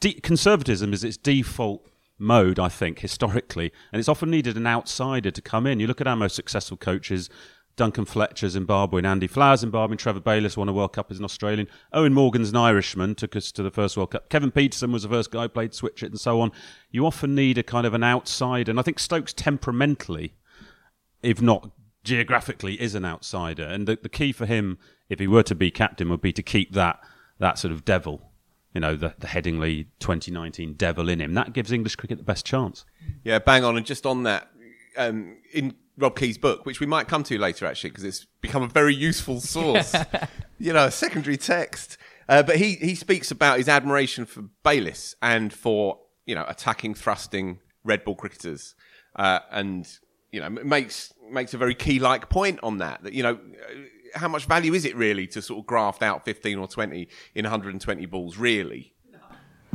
[0.00, 1.86] de- conservatism is its default
[2.18, 5.80] mode, I think, historically, and it's often needed an outsider to come in.
[5.80, 7.28] You look at our most successful coaches.
[7.76, 11.26] Duncan Fletcher, Zimbabwe, and Andy Flowers, Zimbabwe, Trevor Bayliss won a World Cup as an
[11.26, 11.68] Australian.
[11.92, 14.30] Eoin Morgan's an Irishman, took us to the first World Cup.
[14.30, 16.52] Kevin Pietersen was the first guy, who played switch hit and so on.
[16.90, 20.32] You often need a kind of an outsider, and I think Stokes temperamentally,
[21.22, 21.70] if not
[22.02, 23.64] geographically, is an outsider.
[23.64, 24.78] And the, the key for him,
[25.10, 26.98] if he were to be captain, would be to keep that
[27.38, 28.25] that sort of devil,
[28.76, 31.32] you know, the, the Headingley 2019 devil in him.
[31.32, 32.84] That gives English cricket the best chance.
[33.24, 33.78] Yeah, bang on.
[33.78, 34.50] And just on that,
[34.98, 38.62] um, in Rob Key's book, which we might come to later actually, because it's become
[38.62, 39.94] a very useful source,
[40.58, 41.96] you know, a secondary text.
[42.28, 46.94] Uh, but he, he speaks about his admiration for Bayliss and for, you know, attacking,
[46.94, 48.74] thrusting red ball cricketers.
[49.14, 49.88] Uh, and,
[50.32, 53.38] you know, makes, makes a very key like point on that, that, you know,
[54.16, 57.44] how much value is it really to sort of graft out 15 or 20 in
[57.44, 58.92] 120 balls, really?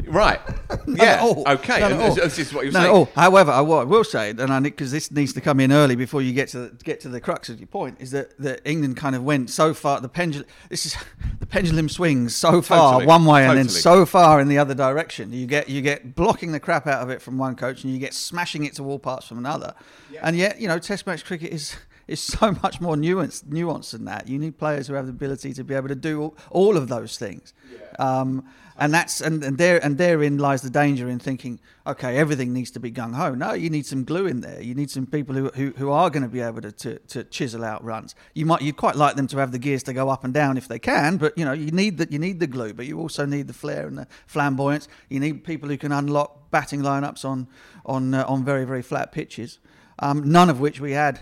[0.07, 0.39] Right.
[0.47, 0.77] Yeah.
[0.87, 1.43] Not at all.
[1.47, 1.79] Okay.
[1.79, 2.15] Not at And all.
[2.15, 2.89] this is what you're saying.
[2.91, 3.05] all.
[3.15, 5.95] However, I, what I will say, and I because this needs to come in early
[5.95, 8.61] before you get to the, get to the crux of your point, is that, that
[8.65, 10.01] England kind of went so far.
[10.01, 10.47] The pendulum.
[10.69, 10.95] This is
[11.39, 13.05] the pendulum swings so far Totally.
[13.07, 15.31] one way and then so far in the other direction.
[15.33, 17.99] You get you get blocking the crap out of it from one coach, and you
[17.99, 19.75] get smashing it to all parts from another.
[20.23, 21.75] And yet, you know, Test match cricket is
[22.07, 24.27] is so much more nuanced, nuanced than that.
[24.27, 26.87] You need players who have the ability to be able to do all, all of
[26.87, 27.53] those things.
[27.99, 28.45] Um,
[28.81, 32.71] and that's and, and there and therein lies the danger in thinking, okay, everything needs
[32.71, 33.35] to be gung ho.
[33.35, 34.59] No, you need some glue in there.
[34.59, 37.23] You need some people who who, who are going to be able to, to, to
[37.25, 38.15] chisel out runs.
[38.33, 40.57] You might you'd quite like them to have the gears to go up and down
[40.57, 42.99] if they can, but you know you need that you need the glue, but you
[42.99, 44.87] also need the flair and the flamboyance.
[45.09, 47.47] You need people who can unlock batting lineups on
[47.85, 49.59] on uh, on very very flat pitches.
[49.99, 51.21] Um, none of which we had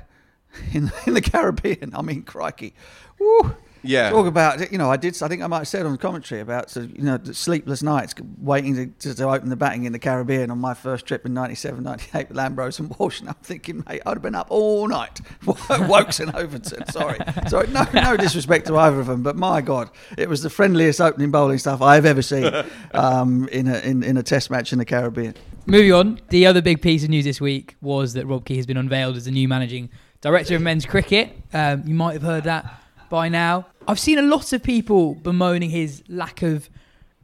[0.74, 1.94] in in the Caribbean.
[1.96, 2.74] I mean, crikey,
[3.20, 3.56] woo.
[3.82, 4.10] Yeah.
[4.10, 6.42] Talk about you know I did I think I might have said on the commentary
[6.42, 10.00] about you know the sleepless nights waiting to, to, to open the batting in the
[10.00, 13.22] Caribbean on my first trip in 97 98 with Ambrose and Walsh.
[13.22, 15.22] And I'm thinking mate I'd have been up all night
[15.70, 16.88] Woakes and Overton.
[16.88, 17.20] Sorry.
[17.48, 17.68] Sorry.
[17.68, 21.32] No no disrespect to either of them but my god it was the friendliest opening
[21.32, 22.52] bowling stuff I've ever seen
[22.94, 25.36] um, in a in, in a test match in the Caribbean.
[25.66, 28.66] Moving on, the other big piece of news this week was that Rob Key has
[28.66, 29.90] been unveiled as the new managing
[30.22, 31.36] director of men's cricket.
[31.54, 33.68] Um, you might have heard that by now.
[33.88, 36.70] I've seen a lot of people bemoaning his lack of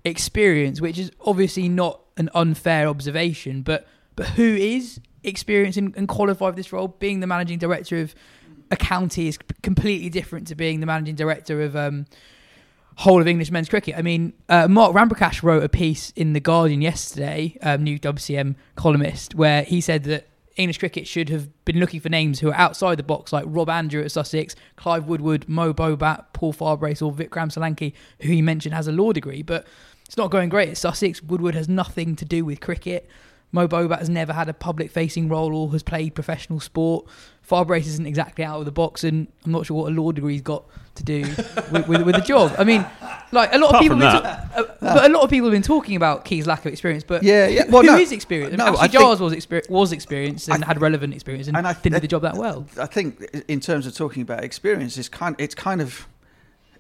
[0.03, 3.61] experience, which is obviously not an unfair observation.
[3.61, 6.87] But but who is experienced and, and qualified for this role?
[6.87, 8.15] Being the managing director of
[8.71, 12.05] a county is completely different to being the managing director of um,
[12.95, 13.95] whole of English men's cricket.
[13.97, 18.55] I mean, uh, Mark Ramprakash wrote a piece in the Guardian yesterday, um, new WCM
[18.75, 22.55] columnist, where he said that English cricket should have been looking for names who are
[22.55, 27.11] outside the box, like Rob Andrew at Sussex, Clive Woodward, Mo Bobat, Paul Farbrace, or
[27.11, 29.41] Vikram Solanki, who he mentioned has a law degree.
[29.41, 29.67] But
[30.05, 31.21] it's not going great at Sussex.
[31.21, 33.09] Woodward has nothing to do with cricket.
[33.51, 37.05] Mo Bobat has never had a public facing role or has played professional sport.
[37.49, 40.41] Farbrace isn't exactly out of the box, and I'm not sure what a law degree's
[40.41, 40.63] got
[40.95, 41.21] to do
[41.71, 42.55] with, with, with the job.
[42.57, 42.83] I mean,
[43.31, 45.47] like a lot of people, from have been ta- uh, but a lot of people
[45.47, 47.03] have been talking about Key's lack of experience.
[47.03, 47.65] But Yeah, yeah.
[47.69, 47.97] Well, who no.
[47.97, 48.57] is experienced?
[48.57, 51.13] No, I mean, I Ashley think- Giles was exper- was experienced and I- had relevant
[51.13, 52.65] experience and, and I- didn't do the job that well.
[52.81, 56.07] I think in terms of talking about experience, it's kind it's kind of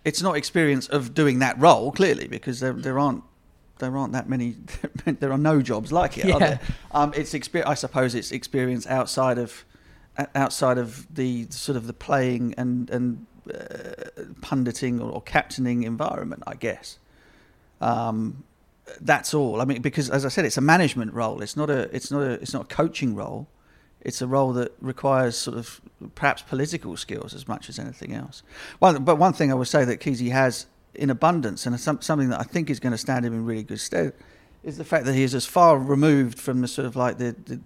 [0.03, 3.23] it's not experience of doing that role clearly because there there aren't
[3.79, 4.55] there aren't that many
[5.05, 6.25] there are no jobs like it.
[6.25, 6.33] Yeah.
[6.35, 6.59] Are there?
[6.91, 9.65] Um, it's exper- I suppose it's experience outside of o-
[10.33, 16.43] outside of the sort of the playing and and uh, punditing or, or captaining environment,
[16.47, 16.97] I guess.
[17.81, 18.43] Um,
[19.01, 19.61] that's all.
[19.61, 21.41] I mean, because as I said, it's a management role.
[21.41, 21.93] It's not a.
[21.95, 22.31] It's not a.
[22.33, 23.47] It's not a coaching role.
[24.01, 25.81] It's a role that requires sort of
[26.13, 28.43] perhaps political skills as much as anything else.
[28.77, 32.29] One, but one thing I would say that Kesey has in abundance, and some, something
[32.29, 34.13] that I think is going to stand him in really good stead,
[34.63, 37.35] is the fact that he is as far removed from the sort of like the
[37.45, 37.59] the,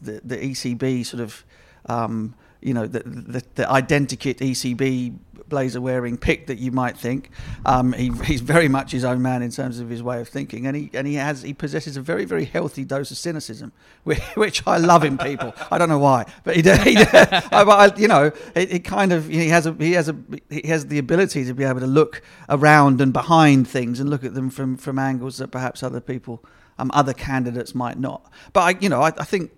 [0.00, 1.44] the, the ECB sort of.
[1.86, 5.18] Um, you know the, the the identikit ECB
[5.52, 7.30] blazer wearing pick that you might think.
[7.66, 10.66] Um, he, he's very much his own man in terms of his way of thinking,
[10.66, 13.72] and he and he has he possesses a very very healthy dose of cynicism,
[14.04, 15.54] which, which I love in people.
[15.70, 19.48] I don't know why, but he, he I, you know it, it kind of he
[19.48, 20.16] has a he has a
[20.48, 24.24] he has the ability to be able to look around and behind things and look
[24.24, 26.42] at them from from angles that perhaps other people
[26.78, 28.30] um other candidates might not.
[28.52, 29.50] But I you know I, I think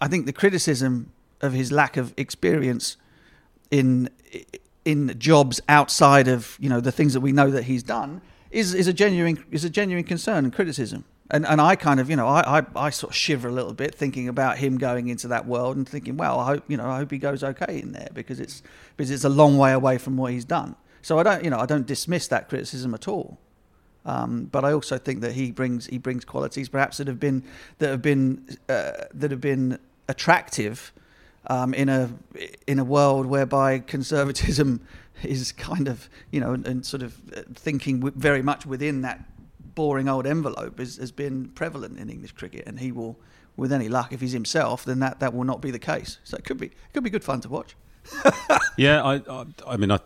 [0.00, 2.96] I think the criticism of his lack of experience
[3.70, 4.10] in
[4.84, 8.74] in jobs outside of you know the things that we know that he's done is
[8.74, 11.04] is a genuine is a genuine concern and criticism.
[11.32, 13.74] And and I kind of you know I, I, I sort of shiver a little
[13.74, 16.90] bit thinking about him going into that world and thinking well I hope you know
[16.90, 18.62] I hope he goes okay in there because it's
[18.96, 20.74] because it's a long way away from what he's done.
[21.02, 23.38] So I don't you know I don't dismiss that criticism at all.
[24.06, 27.44] Um, but I also think that he brings he brings qualities perhaps that have been
[27.78, 30.92] that have been uh, that have been attractive
[31.46, 32.10] um, in a
[32.66, 34.80] in a world whereby conservatism
[35.22, 39.24] is kind of you know and, and sort of uh, thinking very much within that
[39.74, 43.18] boring old envelope is, has been prevalent in English cricket, and he will,
[43.56, 46.18] with any luck, if he's himself, then that, that will not be the case.
[46.24, 47.76] So it could be it could be good fun to watch.
[48.76, 49.98] Yeah, I, I, I mean, I,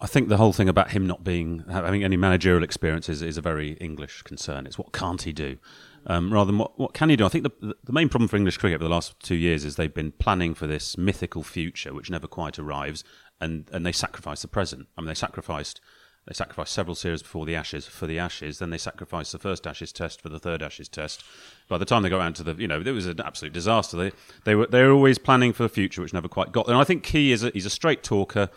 [0.00, 3.36] I think the whole thing about him not being having any managerial experience is, is
[3.36, 4.66] a very English concern.
[4.66, 5.58] It's what can't he do,
[6.06, 7.26] um, rather than what, what can he do.
[7.26, 9.76] I think the the main problem for English cricket for the last two years is
[9.76, 13.04] they've been planning for this mythical future which never quite arrives,
[13.40, 14.88] and and they sacrifice the present.
[14.96, 15.80] I mean, they sacrificed.
[16.26, 18.58] They sacrificed several series before the Ashes for the Ashes.
[18.58, 21.24] Then they sacrificed the first Ashes test for the third Ashes test.
[21.66, 23.96] By the time they got around to the, you know, it was an absolute disaster.
[23.96, 24.12] They
[24.44, 26.74] they were they were always planning for the future, which never quite got there.
[26.74, 28.50] And I think Key is a, he's a straight talker.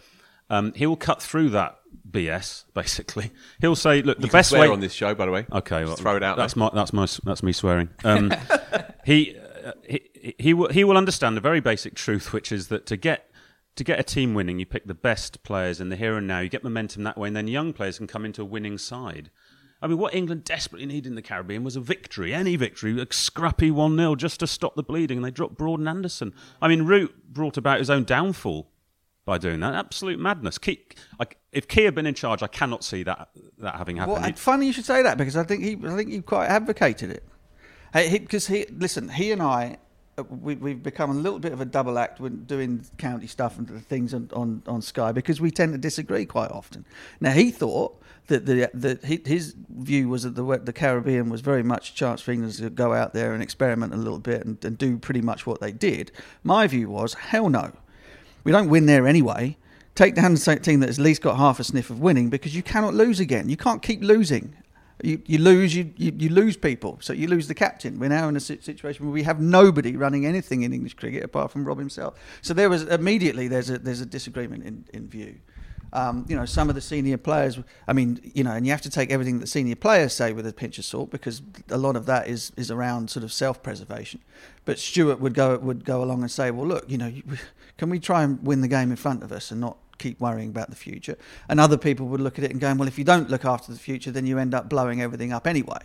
[0.54, 2.66] Um, he will cut through that BS.
[2.76, 5.48] Basically, he'll say, "Look, the best swear way on this show, by the way.
[5.52, 6.66] Okay, well, throw it out That's there.
[6.66, 7.90] my that's my that's me swearing.
[8.04, 8.32] Um,
[9.06, 9.36] he,
[9.66, 12.98] uh, he he will he will understand a very basic truth, which is that to
[12.98, 13.32] get
[13.76, 16.40] to get a team winning, you pick the best players in the here and now.
[16.40, 19.32] You get momentum that way, and then young players can come into a winning side.
[19.82, 23.08] I mean, what England desperately needed in the Caribbean was a victory, any victory, a
[23.12, 26.34] scrappy 1 0 just to stop the bleeding, and they dropped Broad and Anderson.
[26.62, 28.70] I mean, Root brought about his own downfall
[29.26, 29.74] by doing that.
[29.74, 30.58] Absolute madness.
[30.58, 30.82] Key,
[31.20, 34.18] I, if Key had been in charge, I cannot see that that having happened.
[34.18, 36.48] Well, it's funny you should say that because I think he, I think he quite
[36.48, 37.24] advocated it.
[37.94, 39.78] Because he, listen, he and I,
[40.18, 43.58] uh, we, we've become a little bit of a double act when doing county stuff
[43.58, 46.86] and things on, on, on Sky because we tend to disagree quite often.
[47.20, 51.42] Now he thought that the that he, his view was that the the Caribbean was
[51.42, 54.46] very much a chance for England to go out there and experiment a little bit
[54.46, 56.12] and, and do pretty much what they did.
[56.44, 57.74] My view was hell no,
[58.44, 59.58] we don't win there anyway.
[59.96, 62.56] Take down the team that has at least got half a sniff of winning because
[62.56, 63.48] you cannot lose again.
[63.48, 64.56] You can't keep losing.
[65.04, 66.98] You, you lose, you, you, you lose people.
[67.02, 68.00] So you lose the captain.
[68.00, 71.52] We're now in a situation where we have nobody running anything in English cricket apart
[71.52, 72.18] from Rob himself.
[72.42, 75.36] So there was immediately there's a there's a disagreement in, in view.
[75.92, 77.60] Um, you know, some of the senior players.
[77.88, 80.48] I mean, you know, and you have to take everything that senior players say with
[80.48, 84.22] a pinch of salt because a lot of that is is around sort of self-preservation.
[84.66, 87.12] But Stuart would go would go along and say, well, look, you know,
[87.78, 90.50] can we try and win the game in front of us and not keep worrying
[90.50, 91.18] about the future?
[91.50, 93.72] And other people would look at it and going, well, if you don't look after
[93.72, 95.80] the future, then you end up blowing everything up anyway.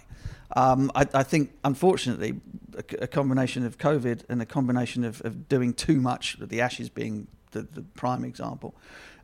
[0.57, 2.41] Um, I, I, think, unfortunately,
[2.77, 6.89] a, a, combination of COVID and a combination of, of doing too much, the Ashes
[6.89, 8.75] being the, the, prime example,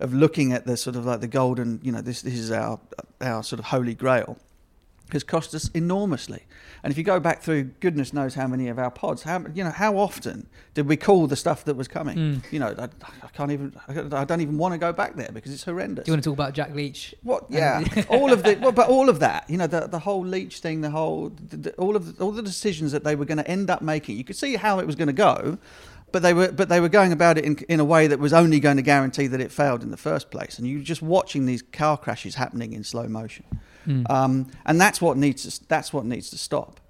[0.01, 2.79] of looking at the sort of like the golden, you know, this this is our
[3.23, 4.37] our sort of holy grail,
[5.13, 6.45] has cost us enormously.
[6.83, 9.65] And if you go back through, goodness knows how many of our pods, how you
[9.65, 12.17] know how often did we call the stuff that was coming?
[12.17, 12.53] Mm.
[12.53, 15.53] You know, I, I, can't even, I don't even want to go back there because
[15.53, 16.05] it's horrendous.
[16.05, 17.15] Do you want to talk about Jack Leach?
[17.23, 17.47] What?
[17.49, 20.59] Yeah, all of the, well, but all of that, you know, the the whole Leach
[20.59, 23.39] thing, the whole, the, the, all of the, all the decisions that they were going
[23.39, 24.17] to end up making.
[24.17, 25.59] You could see how it was going to go
[26.15, 28.33] but they were but they were going about it in, in a way that was
[28.33, 30.59] only going to guarantee that it failed in the first place.
[30.59, 33.45] And you're just watching these car crashes happening in slow motion,
[33.87, 34.09] mm.
[34.11, 36.81] um, and that's what needs to, that's what needs to stop.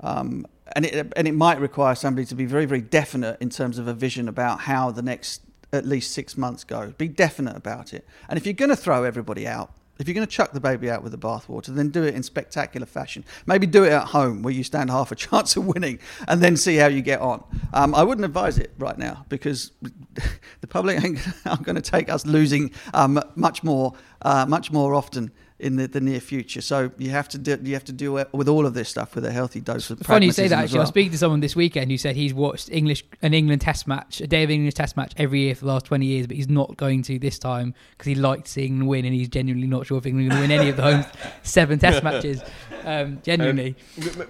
[0.00, 3.78] Um, and it and it might require somebody to be very very definite in terms
[3.78, 6.92] of a vision about how the next at least six months go.
[6.98, 8.06] Be definite about it.
[8.28, 10.90] And if you're going to throw everybody out, if you're going to chuck the baby
[10.90, 13.24] out with the bathwater, then do it in spectacular fashion.
[13.46, 16.56] Maybe do it at home where you stand half a chance of winning and then
[16.56, 17.44] see how you get on.
[17.72, 19.72] Um, I wouldn't advise it right now because
[20.60, 20.98] the public
[21.46, 25.30] aren't going to take us losing um, much more, uh, much more often
[25.62, 26.60] in the, the near future.
[26.60, 29.14] So you have to do, you have to do it with all of this stuff
[29.14, 30.00] with a healthy dose of.
[30.00, 30.64] Funny you say that.
[30.64, 30.80] Actually, well.
[30.80, 33.86] I was speaking to someone this weekend who said he's watched English an England Test
[33.86, 36.36] match, a day of English Test match every year for the last twenty years, but
[36.36, 39.68] he's not going to this time because he liked seeing England win, and he's genuinely
[39.68, 41.04] not sure if England going to win any of the home
[41.44, 42.42] seven Test matches.
[42.84, 43.76] Um, genuinely,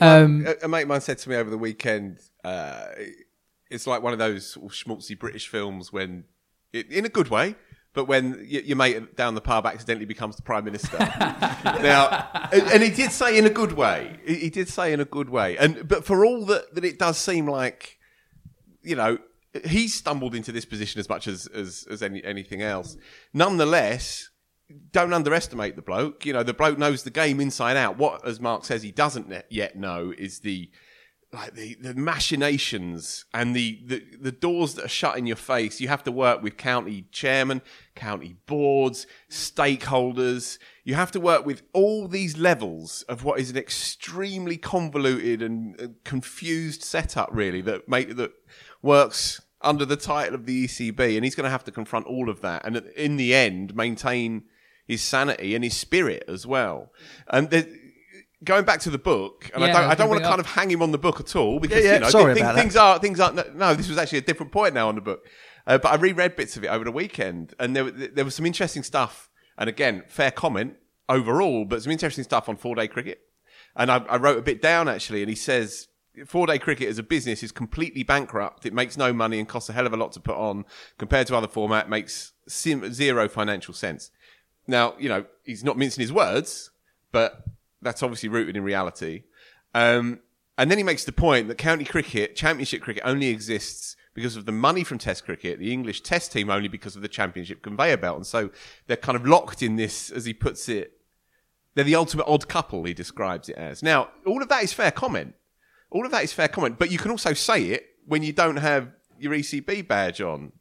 [0.02, 2.88] um, um, a mate of mine said to me over the weekend, uh,
[3.70, 6.24] it's like one of those schmaltzy British films when,
[6.74, 7.56] in a good way
[7.94, 10.98] but when your mate down the pub accidentally becomes the prime minister.
[11.64, 14.18] now, and, he did say in a good way.
[14.26, 15.58] He did say in a good way.
[15.58, 17.98] And but for all that that it does seem like,
[18.82, 19.18] you know,
[19.66, 22.96] he's stumbled into this position as much as as, as any, anything else.
[23.34, 24.30] Nonetheless,
[24.90, 26.24] don't underestimate the bloke.
[26.24, 27.98] You know, the bloke knows the game inside out.
[27.98, 30.70] What, as Mark says, he doesn't yet know is the
[31.32, 35.80] like the, the machinations and the, the, the doors that are shut in your face.
[35.80, 37.62] You have to work with county chairman,
[37.94, 40.58] county boards, stakeholders.
[40.84, 45.94] You have to work with all these levels of what is an extremely convoluted and
[46.04, 48.32] confused setup, really, that make that
[48.82, 51.16] works under the title of the ECB.
[51.16, 54.44] And he's going to have to confront all of that, and in the end, maintain
[54.86, 56.92] his sanity and his spirit as well.
[57.28, 57.48] And
[58.44, 60.46] going back to the book, and yeah, I don't, I don't want to kind of
[60.46, 61.94] hang him on the book at all because yeah, yeah.
[61.94, 63.74] you know Sorry th- about things are things are no.
[63.74, 65.26] This was actually a different point now on the book,
[65.66, 68.46] uh, but I reread bits of it over the weekend, and there there was some
[68.46, 69.28] interesting stuff.
[69.58, 70.76] And again, fair comment
[71.08, 73.20] overall, but some interesting stuff on four day cricket.
[73.76, 75.88] And I, I wrote a bit down actually, and he says
[76.26, 78.66] four day cricket as a business is completely bankrupt.
[78.66, 80.64] It makes no money and costs a hell of a lot to put on
[80.98, 81.88] compared to other format.
[81.88, 84.10] Makes sim- zero financial sense.
[84.66, 86.70] Now, you know, he's not mincing his words,
[87.10, 87.44] but
[87.82, 89.24] that's obviously rooted in reality.
[89.74, 90.20] Um,
[90.58, 94.44] and then he makes the point that county cricket, championship cricket, only exists because of
[94.44, 97.96] the money from Test cricket, the English Test team only because of the championship conveyor
[97.96, 98.16] belt.
[98.16, 98.50] And so
[98.86, 100.92] they're kind of locked in this, as he puts it,
[101.74, 103.82] they're the ultimate odd couple, he describes it as.
[103.82, 105.34] Now, all of that is fair comment.
[105.90, 108.56] All of that is fair comment, but you can also say it when you don't
[108.56, 110.52] have your ECB badge on.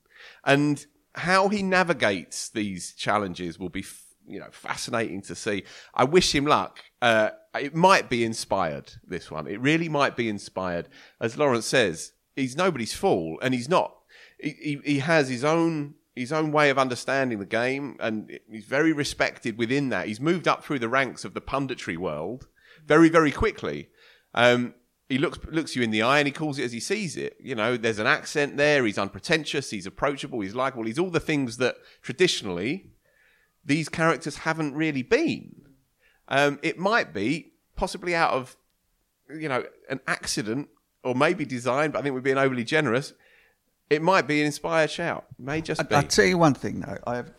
[0.45, 3.81] And how he navigates these challenges will be
[4.31, 5.63] you know fascinating to see.
[5.93, 6.79] I wish him luck.
[7.01, 8.93] Uh, it might be inspired.
[9.05, 10.87] This one, it really might be inspired.
[11.19, 13.95] As Lawrence says, he's nobody's fool, and he's not.
[14.39, 18.65] He, he, he has his own his own way of understanding the game, and he's
[18.65, 20.07] very respected within that.
[20.07, 22.47] He's moved up through the ranks of the punditry world
[22.85, 23.89] very, very quickly.
[24.33, 24.73] Um,
[25.09, 27.35] he looks looks you in the eye and he calls it as he sees it.
[27.41, 28.86] You know, there's an accent there.
[28.86, 29.69] He's unpretentious.
[29.69, 30.39] He's approachable.
[30.39, 30.86] He's likable.
[30.86, 32.91] He's all the things that traditionally
[33.66, 35.55] these characters haven't really been.
[36.28, 38.55] Um, it might be possibly out of
[39.34, 40.70] you know an accident
[41.03, 43.14] or maybe designed, but I think we're being overly generous.
[43.89, 45.26] It might be an inspired shout.
[45.38, 45.95] It may just be.
[45.95, 46.97] I, I'll tell you one thing though.
[47.05, 47.32] I have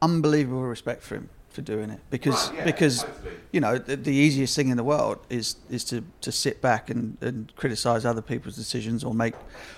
[0.00, 3.34] unbelievable respect for him for doing it because Right, yeah, because totally.
[3.52, 6.88] you know the, the easiest thing in the world is is to, to sit back
[6.88, 9.34] and, and criticize other people's decisions or make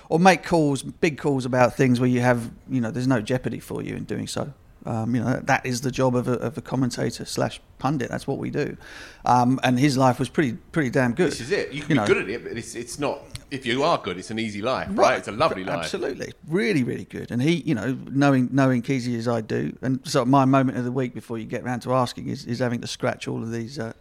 [0.09, 3.59] or make calls big calls about things where you have you know there's no jeopardy
[3.59, 4.53] for you in doing so.
[4.85, 8.09] Um, you know that is the job of a, of a commentator slash pundit.
[8.09, 8.77] That's what we do,
[9.25, 11.31] um, and his life was pretty pretty damn good.
[11.31, 11.71] This is it.
[11.73, 12.07] You can You be know.
[12.07, 13.19] good at it, but it's it's not.
[13.51, 15.17] If you are good, it's an easy life, right?
[15.17, 15.79] It's a lovely life.
[15.85, 17.31] Absolutely, really, really good.
[17.31, 20.83] And he, you know, knowing knowing Kesey as I do, and so my moment of
[20.83, 23.51] the week before you get round to asking is, is having to scratch all of
[23.51, 23.79] these.
[23.79, 23.93] Uh,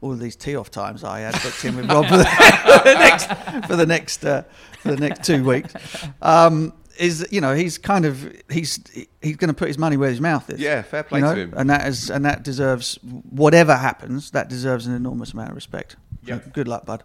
[0.00, 2.84] all of these tee off times I had booked in with Rob for the, for
[2.84, 4.42] the next for the next uh,
[4.78, 5.74] for the next two weeks,
[6.22, 8.80] um, is you know he's kind of he's
[9.22, 10.60] he's going to put his money where his mouth is.
[10.60, 11.34] Yeah, fair play you know?
[11.34, 11.54] to him.
[11.56, 12.98] and that is and that deserves
[13.30, 14.32] whatever happens.
[14.32, 15.96] That deserves an enormous amount of respect.
[16.26, 17.04] So good luck, bud.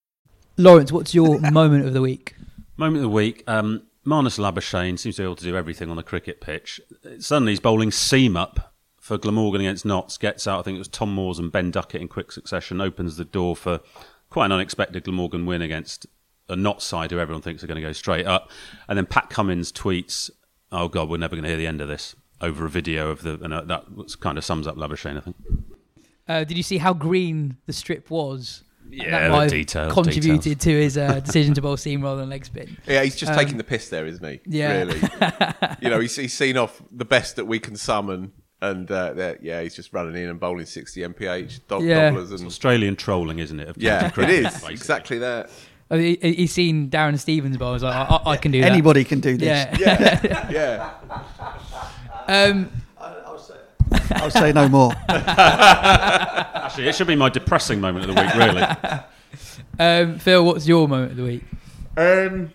[0.57, 2.35] Lawrence, what's your moment of the week?
[2.77, 3.43] Moment of the week.
[3.47, 6.81] Um, Marnus Labuschagne seems to be able to do everything on a cricket pitch.
[7.19, 10.17] Suddenly he's bowling seam up for Glamorgan against Notts.
[10.17, 12.81] Gets out, I think it was Tom Moores and Ben Duckett in quick succession.
[12.81, 13.79] Opens the door for
[14.29, 16.07] quite an unexpected Glamorgan win against
[16.49, 18.49] a Notts side who everyone thinks are going to go straight up.
[18.87, 20.29] And then Pat Cummins tweets,
[20.71, 23.21] "Oh God, we're never going to hear the end of this." Over a video of
[23.21, 23.85] the, and uh, that
[24.19, 25.35] kind of sums up Labuschagne, I think.
[26.27, 28.63] Uh, did you see how green the strip was?
[28.91, 30.63] And Yeah, that the might have contributed details.
[30.63, 32.77] to his uh, decision to bowl seam rather than leg spin.
[32.87, 34.39] Yeah, he's just Um, taking the piss there, isn't he?
[34.45, 34.77] yeah.
[34.79, 34.99] Really.
[35.81, 38.33] you know, he's, he's seen off the best that we can summon.
[38.63, 42.09] And uh, yeah, he's just running in and bowling 60 mph dog Yeah.
[42.11, 42.31] dobblers.
[42.31, 43.69] It's And, Australian trolling, isn't it?
[43.69, 44.73] of yeah, county it basically.
[44.73, 45.49] Exactly that.
[45.89, 47.69] I mean, he's seen Darren Stevens bowl.
[47.69, 48.71] I was like, I, I, I can do that.
[48.71, 49.79] Anybody can do this.
[49.79, 50.47] Yeah.
[50.51, 50.91] Yeah.
[52.27, 52.71] um,
[53.91, 54.93] I'll say no more.
[55.09, 58.63] Actually, it should be my depressing moment of the week, really.
[59.79, 61.43] um, Phil, what's your moment of the week?
[61.97, 62.53] Um,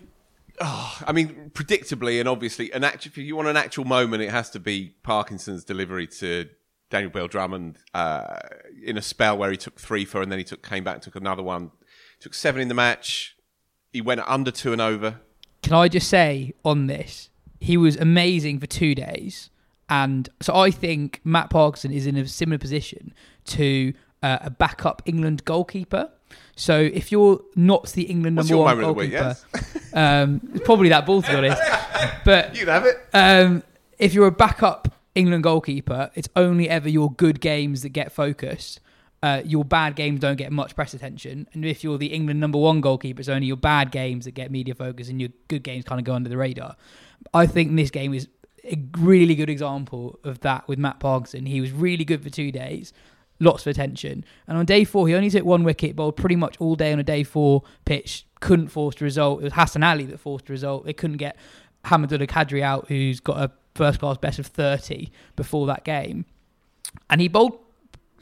[0.59, 4.31] oh, I mean, predictably and obviously, an act- if you want an actual moment, it
[4.31, 6.49] has to be Parkinson's delivery to
[6.89, 8.37] Daniel Bell Drummond uh,
[8.83, 11.03] in a spell where he took three for and then he took came back and
[11.03, 11.71] took another one.
[12.19, 13.35] Took seven in the match.
[13.91, 15.21] He went under two and over.
[15.61, 17.29] Can I just say on this,
[17.59, 19.49] he was amazing for two days,
[19.89, 23.13] and so I think Matt Parkinson is in a similar position
[23.45, 26.09] to uh, a backup England goalkeeper.
[26.55, 29.37] So if you're not the England What's number one the week, goalkeeper,
[29.93, 31.61] um, it's probably that ball to be honest.
[32.25, 32.97] But You have it.
[33.13, 33.63] um,
[33.97, 38.81] if you're a backup England goalkeeper, it's only ever your good games that get focused.
[39.23, 41.47] Uh, your bad games don't get much press attention.
[41.53, 44.51] And if you're the England number one goalkeeper, it's only your bad games that get
[44.51, 46.75] media focus and your good games kind of go under the radar.
[47.33, 48.27] I think this game is
[48.67, 51.45] a really good example of that with Matt Parkinson.
[51.45, 52.93] He was really good for two days,
[53.39, 54.25] lots of attention.
[54.47, 56.99] And on day four, he only took one wicket, bowled pretty much all day on
[56.99, 59.41] a day four pitch, couldn't force a result.
[59.41, 60.85] It was Hassan Ali that forced a result.
[60.85, 61.37] They couldn't get
[61.85, 66.25] Hamidullah Qadri out, who's got a first class best of 30 before that game.
[67.09, 67.59] And he bowled,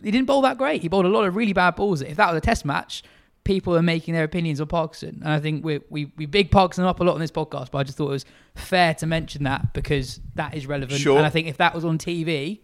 [0.03, 0.81] he didn't bowl that great.
[0.81, 2.01] He bowled a lot of really bad balls.
[2.01, 3.03] If that was a test match,
[3.45, 5.21] people are making their opinions on Parkinson.
[5.23, 7.77] And I think we, we, we big Parkinson up a lot on this podcast, but
[7.77, 8.25] I just thought it was
[8.55, 10.99] fair to mention that because that is relevant.
[10.99, 11.15] Sure.
[11.17, 12.59] And I think if that was on TV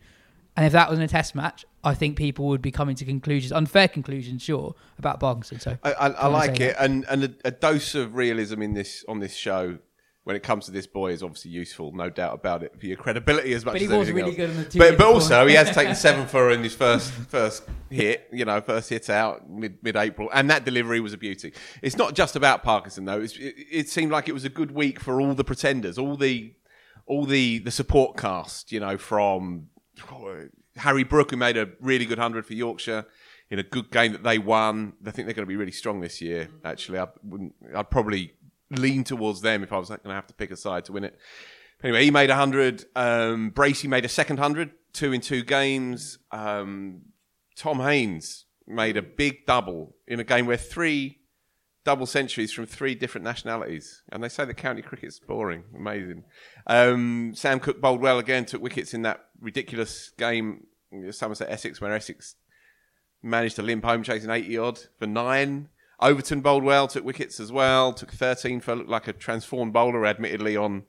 [0.57, 3.05] and if that was in a test match, I think people would be coming to
[3.05, 5.59] conclusions, unfair conclusions, sure, about Parkinson.
[5.59, 9.03] So I, I, I like it, and and a, a dose of realism in this
[9.07, 9.79] on this show
[10.23, 12.97] when it comes to this boy is obviously useful, no doubt about it, for your
[12.97, 13.73] credibility as much.
[13.73, 14.35] But he as was really else.
[14.35, 17.11] good on the two But but also he has taken seven for in his first
[17.11, 21.17] first hit, you know, first hit out mid mid April, and that delivery was a
[21.17, 21.53] beauty.
[21.81, 23.21] It's not just about Parkinson though.
[23.21, 26.15] It's, it, it seemed like it was a good week for all the pretenders, all
[26.15, 26.53] the
[27.07, 29.69] all the the support cast, you know, from
[30.11, 30.47] oh,
[30.77, 33.05] Harry Brook, who made a really good hundred for Yorkshire
[33.49, 34.93] in a good game that they won.
[35.05, 36.49] I think they're going to be really strong this year.
[36.63, 37.55] Actually, I wouldn't.
[37.75, 38.33] I'd probably
[38.71, 41.03] lean towards them if I was going to have to pick a side to win
[41.03, 41.17] it.
[41.83, 42.85] Anyway, he made a hundred.
[42.95, 46.19] Um, Bracey made a second hundred, two in two games.
[46.31, 47.01] Um,
[47.55, 51.19] Tom Haines made a big double in a game where three
[51.83, 55.63] double centuries from three different nationalities, and they say the county cricket's boring.
[55.75, 56.23] Amazing.
[56.67, 60.67] Um, Sam Cook bowled well again, took wickets in that ridiculous game,
[61.11, 62.35] Somerset Essex, where Essex
[63.23, 65.69] managed to limp home chasing 80 odd for nine.
[66.01, 70.05] Overton bowled well, took wickets as well, took 13 for looked like a transformed bowler,
[70.05, 70.83] admittedly on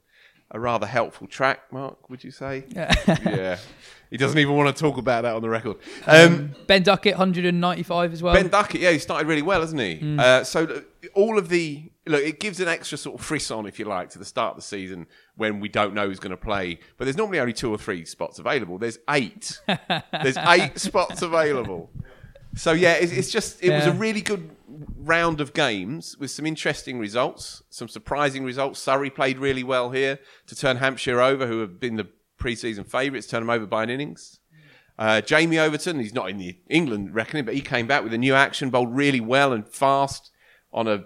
[0.50, 1.72] a rather helpful track.
[1.72, 2.64] Mark, would you say?
[2.70, 3.58] yeah.
[4.10, 5.78] He doesn't even want to talk about that on the record.
[6.06, 8.34] Um, Ben Duckett, 195 as well.
[8.34, 10.00] Ben Duckett, yeah, he started really well, hasn't he?
[10.00, 10.20] Mm.
[10.20, 13.78] Uh, so look, all of the look, it gives an extra sort of frisson, if
[13.78, 15.06] you like, to the start of the season
[15.36, 16.78] when we don't know who's going to play.
[16.98, 18.76] But there's normally only two or three spots available.
[18.76, 19.58] There's eight.
[19.66, 21.88] there's eight spots available.
[22.54, 24.50] So yeah, it's, it's just it was a really good
[24.96, 28.80] round of games with some interesting results, some surprising results.
[28.80, 32.08] Surrey played really well here to turn Hampshire over, who have been the
[32.38, 34.38] pre-season favourites, turn them over by an innings.
[34.98, 38.18] Uh, Jamie Overton, he's not in the England reckoning, but he came back with a
[38.18, 40.30] new action, bowled really well and fast
[40.72, 41.04] on a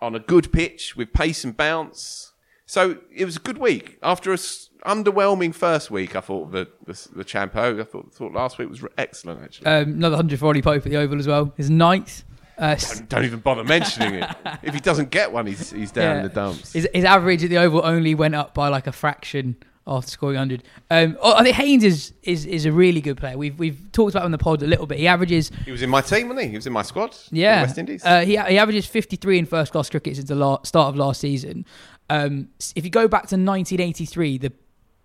[0.00, 2.32] on a good pitch with pace and bounce.
[2.66, 3.98] So it was a good week.
[4.02, 7.80] After a s- underwhelming first week, I thought the the, the Champo.
[7.80, 9.66] I thought thought last week was excellent actually.
[9.66, 11.52] Um, another 100 for Pope at the Oval as well.
[11.56, 12.24] His ninth.
[12.58, 14.30] Uh, don't, don't even bother mentioning it.
[14.62, 16.72] If he doesn't get one, he's he's down in the dumps.
[16.72, 20.36] His, his average at the Oval only went up by like a fraction after scoring
[20.36, 20.62] 100.
[20.90, 23.36] Um, oh, I think Haines is, is is a really good player.
[23.36, 24.98] We've we've talked about him on the pod a little bit.
[24.98, 26.50] He averages He was in my team, wasn't he?
[26.50, 27.16] He was in my squad.
[27.30, 28.04] yeah West Indies.
[28.04, 31.20] Uh, he he averages 53 in first class cricket since the la- start of last
[31.20, 31.64] season.
[32.10, 34.52] Um, if you go back to 1983, the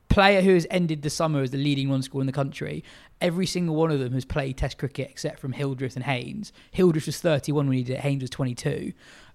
[0.10, 2.84] player who has ended the summer as the leading run scorer in the country,
[3.22, 6.53] every single one of them has played Test cricket except from Hildreth and Haines.
[6.72, 7.99] Hildreth was 31 when he did it.
[7.99, 8.93] Haines was 22.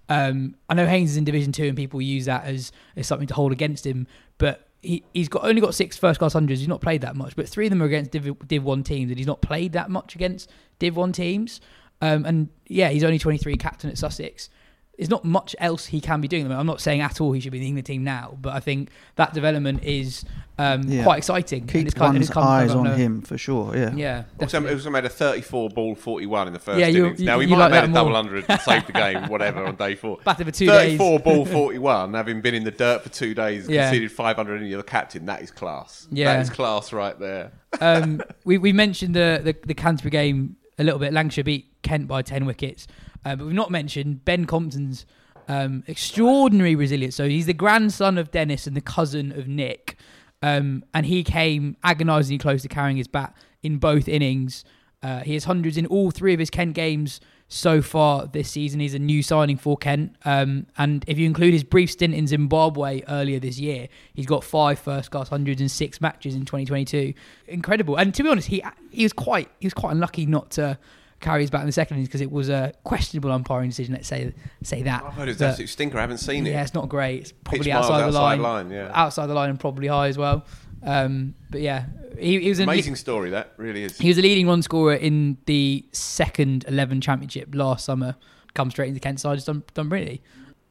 [0.09, 3.27] Um, I know Haines is in Division Two, and people use that as, as something
[3.27, 4.07] to hold against him,
[4.37, 4.67] but.
[4.85, 6.59] He, he's got only got six first class hundreds.
[6.59, 9.11] He's not played that much, but three of them are against Div, Div One teams,
[9.11, 11.61] and he's not played that much against Div One teams.
[12.01, 14.49] Um, and yeah, he's only 23, captain at Sussex.
[14.97, 16.51] There's not much else he can be doing.
[16.51, 18.59] I'm not saying at all he should be in the England team now, but I
[18.59, 20.23] think that development is
[20.59, 21.01] um, Yeah.
[21.01, 21.61] quite exciting.
[21.61, 23.75] and Keep it's kind- and one's come- kind eyes on no- him for sure.
[23.75, 23.91] Yeah.
[23.95, 27.19] Yeah, Also, he also made a 34 ball 41 in the first Yeah, innings.
[27.19, 29.23] you- now, he might like have made a that double 100 and saved the game,
[29.29, 30.19] whatever, on day four.
[30.23, 31.23] Batted for two 34 days.
[31.25, 33.89] ball 41, having been in the dirt for two days, Yeah.
[33.89, 35.25] conceded 500 and you're the captain.
[35.25, 36.07] That is class.
[36.11, 36.33] Yeah.
[36.35, 37.51] That is class right there.
[37.81, 41.13] um, we we mentioned the, the the Canterbury game a little bit.
[41.13, 42.85] Lancashire beat Kent by ten wickets,
[43.25, 45.05] uh, but we've not mentioned Ben Compton's
[45.47, 47.15] um, extraordinary resilience.
[47.15, 49.97] So he's the grandson of Dennis and the cousin of Nick,
[50.41, 54.63] um, and he came agonisingly close to carrying his bat in both innings.
[55.01, 57.19] Uh, he has hundreds in all three of his Kent games
[57.49, 58.79] so far this season.
[58.79, 60.15] He's a new signing for Kent.
[60.25, 64.43] Um, and if you include his brief stint in Zimbabwe earlier this year, he's got
[64.43, 67.13] five first class hundreds in six matches in 2022.
[67.47, 67.97] Incredible.
[67.97, 70.79] And to be honest, he he was quite he was quite unlucky not to
[71.23, 73.95] carry back in the second innings because it was a questionable umpiring decision.
[73.95, 75.03] Let's say say that.
[75.03, 75.97] I've heard it's absolute stinker.
[75.97, 76.51] I haven't seen it.
[76.51, 77.21] yeah, it's not great.
[77.21, 78.41] It's probably outside, the line.
[78.41, 78.91] line, yeah.
[78.93, 80.45] Outside the line and probably high as well.
[80.83, 81.85] Um, but yeah,
[82.19, 83.97] he, he was an Amazing story, that really is.
[83.97, 88.15] he was a leading run scorer in the second 11 championship last summer.
[88.53, 90.21] Come straight into Kent side, has done, done brilliantly.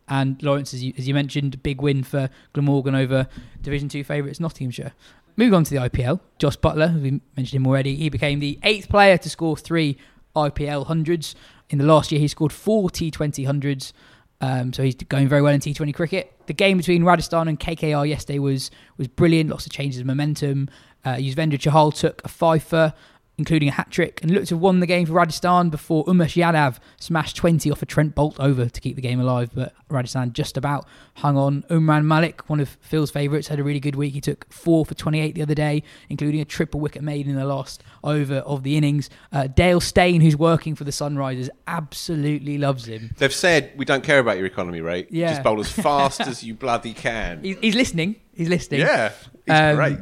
[0.08, 3.26] And Lawrence, as you, as you mentioned, big win for Glamorgan over
[3.62, 4.92] Division 2 favourites Nottinghamshire.
[5.36, 8.90] Moving on to the IPL, Jos Buttler, we mentioned him already, he became the eighth
[8.90, 9.96] player to score three
[10.34, 11.34] IPL hundreds.
[11.70, 13.92] In the last year, he scored four T20 hundreds.
[14.40, 16.32] Um, so he's going very well in T20 cricket.
[16.46, 19.50] The game between Rajasthan and KKR yesterday was was brilliant.
[19.50, 20.68] Lots of changes of momentum.
[21.04, 22.92] Uh, Yuzvendra Chahal took a fifer,
[23.38, 26.40] including a hat trick, and looked to have won the game for Rajasthan before Umesh
[26.40, 29.50] Yadav smashed 20 off a Trent Boult over to keep the game alive.
[29.54, 31.62] But Rajasthan just about hung on.
[31.70, 34.12] Umran Malik, one of Phil's favourites, had a really good week.
[34.12, 37.44] He took four for 28 the other day, including a triple wicket made in the
[37.44, 39.08] last over of the innings.
[39.32, 43.14] Uh, Dale Steyn, who's working for the Sunrisers, absolutely loves him.
[43.18, 45.08] They've said, we don't care about your economy rate.
[45.10, 45.30] Yeah.
[45.30, 47.42] Just bowl as fast as you bloody can.
[47.42, 48.16] He's, he's listening.
[48.34, 48.80] He's listening.
[48.80, 49.12] Yeah,
[49.46, 49.98] he's great.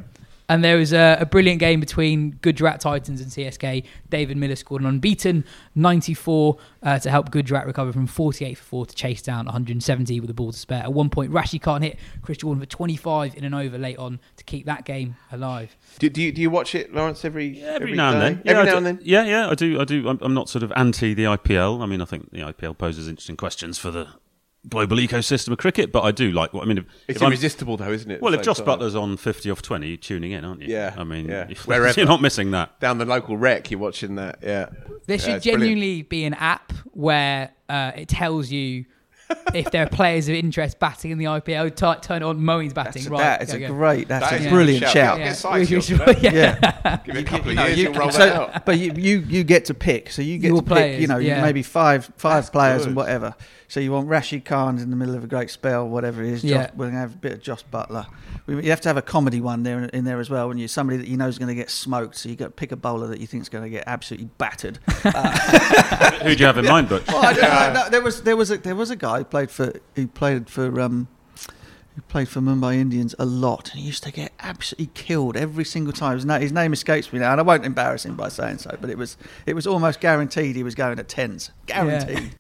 [0.51, 3.85] And there was a, a brilliant game between Gujarat Titans and CSK.
[4.09, 5.45] David Miller scored an unbeaten
[5.77, 10.27] 94 uh, to help Gujarat recover from 48 for 4 to chase down 170 with
[10.27, 10.83] the ball to spare.
[10.83, 14.19] At one point, Rashid Khan hit Chris Jordan for 25 in an over late on
[14.39, 15.77] to keep that game alive.
[16.01, 18.43] Do, do, you, do you watch it, Lawrence, every, yeah, Every, now and then.
[18.45, 18.99] Yeah, Every I now do- and then?
[19.03, 19.81] Yeah, yeah, I do.
[19.81, 20.09] I do.
[20.09, 21.81] I'm, I'm not sort of anti the IPL.
[21.81, 24.09] I mean, I think the IPL poses interesting questions for the
[24.69, 26.53] global ecosystem of cricket, but I do like.
[26.53, 28.21] what I mean, if, It's if I'm- irresistible, though, isn't it?
[28.21, 28.67] Well, if same Jos time?
[28.67, 30.69] Buttler's on 50 off 20, you're tuning in, aren't you?
[30.69, 31.47] Yeah, I mean, yeah.
[31.51, 31.99] if- Wherever.
[31.99, 32.79] you're not missing that.
[32.81, 34.67] Down the local rec, you're watching that, yeah.
[35.07, 35.43] There Yeah, should it's brilliant.
[35.45, 38.85] genuinely be an app where uh, it tells you
[39.55, 42.73] if there are players of interest batting in the IPL, t- turn it on Moeen's
[42.73, 43.03] batting.
[43.03, 43.69] That's right, that is a go.
[43.69, 45.17] great, that's That is a a brilliant good shout.
[45.17, 45.21] shout.
[45.21, 45.33] Yeah.
[45.33, 46.23] sides We off should- of that.
[46.33, 46.97] yeah.
[47.05, 48.23] Give it a couple of No, years, you you'll roll so-
[48.55, 48.65] out.
[48.65, 50.11] But you, you, you get to pick.
[50.11, 51.43] So you get Your to pick, you know, yeah.
[51.43, 52.89] maybe five five That's players good.
[52.89, 53.35] and whatever.
[53.69, 56.43] So you want Rashid Khan in the middle of a great spell, whatever it is.
[56.43, 56.67] Yeah.
[56.67, 58.05] Jos, we're going to have a bit of Jos Buttler.
[58.47, 60.49] We, you have to have a comedy one there in there as well.
[60.49, 62.51] When you somebody that you know is going to get smoked, so you got to
[62.51, 64.79] pick a bowler that you think is going to get absolutely battered.
[65.03, 67.07] Uh, Who do you have in mind, Butch?
[67.09, 67.73] Well, I don't know.
[67.85, 70.49] No, there was there was a there was a guy who played for who played
[70.51, 71.09] for um
[71.95, 75.65] who played for Mumbai Indians a lot, and he used to get absolutely killed every
[75.65, 76.15] single time.
[76.15, 78.77] His, na- his name escapes me now, and I won't embarrass him by saying so,
[78.81, 79.17] but it was
[79.47, 82.37] it was almost guaranteed he was going at tens, guaranteed.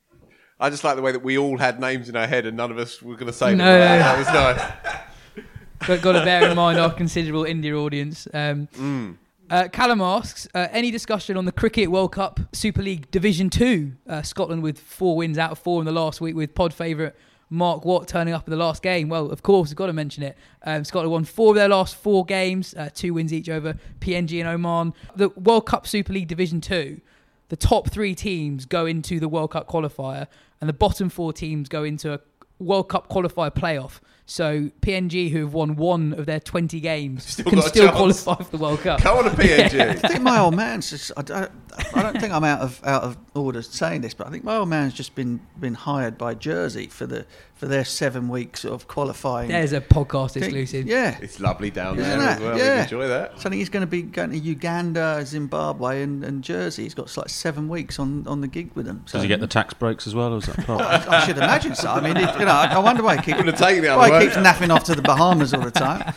[0.62, 2.70] I just like the way that we all had names in our head and none
[2.70, 3.64] of us were going to say No.
[3.64, 3.98] them.
[3.98, 5.44] That was nice.
[5.86, 8.28] But got to bear in mind our considerable India audience.
[8.34, 9.16] Um, Mm.
[9.50, 13.92] Uh, Callum asks, uh, any discussion on the Cricket World Cup Super League Division 2?
[14.08, 17.14] Uh, Scotland with four wins out of four in the last week with pod favourite
[17.50, 19.08] Mark Watt turning up in the last game.
[19.08, 20.38] Well, of course, we've got to mention it.
[20.62, 24.38] Um, Scotland won four of their last four games, uh, two wins each over PNG
[24.38, 24.94] and Oman.
[25.16, 27.00] The World Cup Super League Division 2,
[27.48, 30.28] the top three teams go into the World Cup qualifier,
[30.60, 32.20] and the bottom four teams go into a
[32.60, 33.98] World Cup qualifier playoff.
[34.30, 38.56] So PNG, who have won one of their 20 games, Still can still qualify for
[38.56, 39.00] the World Cup.
[39.00, 39.80] Come on to PNG.
[40.04, 41.50] I think my old man's just, I don't,
[41.96, 44.56] I don't think I'm out of out of order saying this, but I think my
[44.56, 48.88] old man's just been been hired by Jersey for the for their seven weeks of
[48.88, 49.48] qualifying.
[49.48, 50.86] There's a podcast exclusive.
[50.86, 52.32] Yeah, It's lovely down Isn't there it?
[52.32, 52.58] as well.
[52.58, 52.76] Yeah.
[52.76, 53.32] We enjoy that.
[53.38, 56.84] So I think he's going to be going to Uganda, Zimbabwe, and, and Jersey.
[56.84, 59.02] He's got like seven weeks on, on the gig with them.
[59.04, 60.80] So Does he get the tax breaks as well, or is that part?
[60.80, 61.90] I, I should imagine so.
[61.90, 63.98] I mean, it, you know, I, I wonder why he keeps, Wouldn't have the other
[63.98, 64.19] why way.
[64.19, 66.14] he keeps napping off to the Bahamas all the time.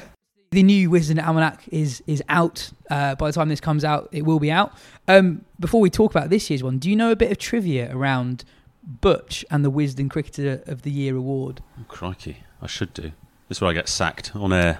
[0.52, 2.70] The new Wisden Almanack is is out.
[2.88, 4.72] Uh, by the time this comes out, it will be out.
[5.06, 7.94] Um, before we talk about this year's one, do you know a bit of trivia
[7.94, 8.44] around
[8.82, 11.60] Butch and the Wisden Cricketer of the Year award?
[11.78, 13.12] Oh, crikey, I should do.
[13.48, 14.78] This is where I get sacked on air.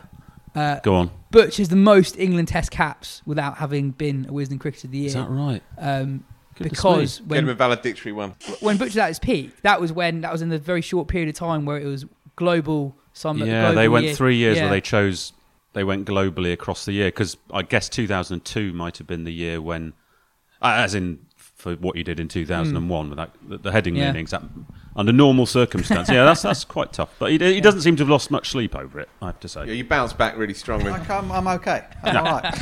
[0.55, 1.11] Uh, Go on.
[1.31, 4.99] Butch is the most England Test caps without having been a Wisden Cricketer of the
[4.99, 5.09] Year.
[5.09, 5.63] Is that right?
[5.77, 6.25] Um,
[6.57, 8.35] Goodness because Get him a when valedictory one.
[8.61, 11.07] when Butch was at his peak, that was when that was in the very short
[11.09, 13.45] period of time where it was global summer.
[13.45, 14.15] yeah, global they went year.
[14.15, 14.65] three years Yeah.
[14.65, 15.33] where they chose.
[15.75, 19.61] They went globally across the year because I guess 2002 might have been the year
[19.61, 19.93] when,
[20.63, 23.11] as in for what you did in 2001 hmm.
[23.11, 24.11] with that the, the heading Yeah.
[24.11, 24.31] innings.
[24.31, 24.43] That,
[24.97, 27.15] under normal circumstances, yeah, that's that's quite tough.
[27.19, 29.09] But he, he doesn't seem to have lost much sleep over it.
[29.23, 29.67] I have to say.
[29.67, 30.91] Yeah, you bounce back really strongly.
[30.91, 31.85] I'm, I'm okay.
[32.03, 32.53] I'm all right.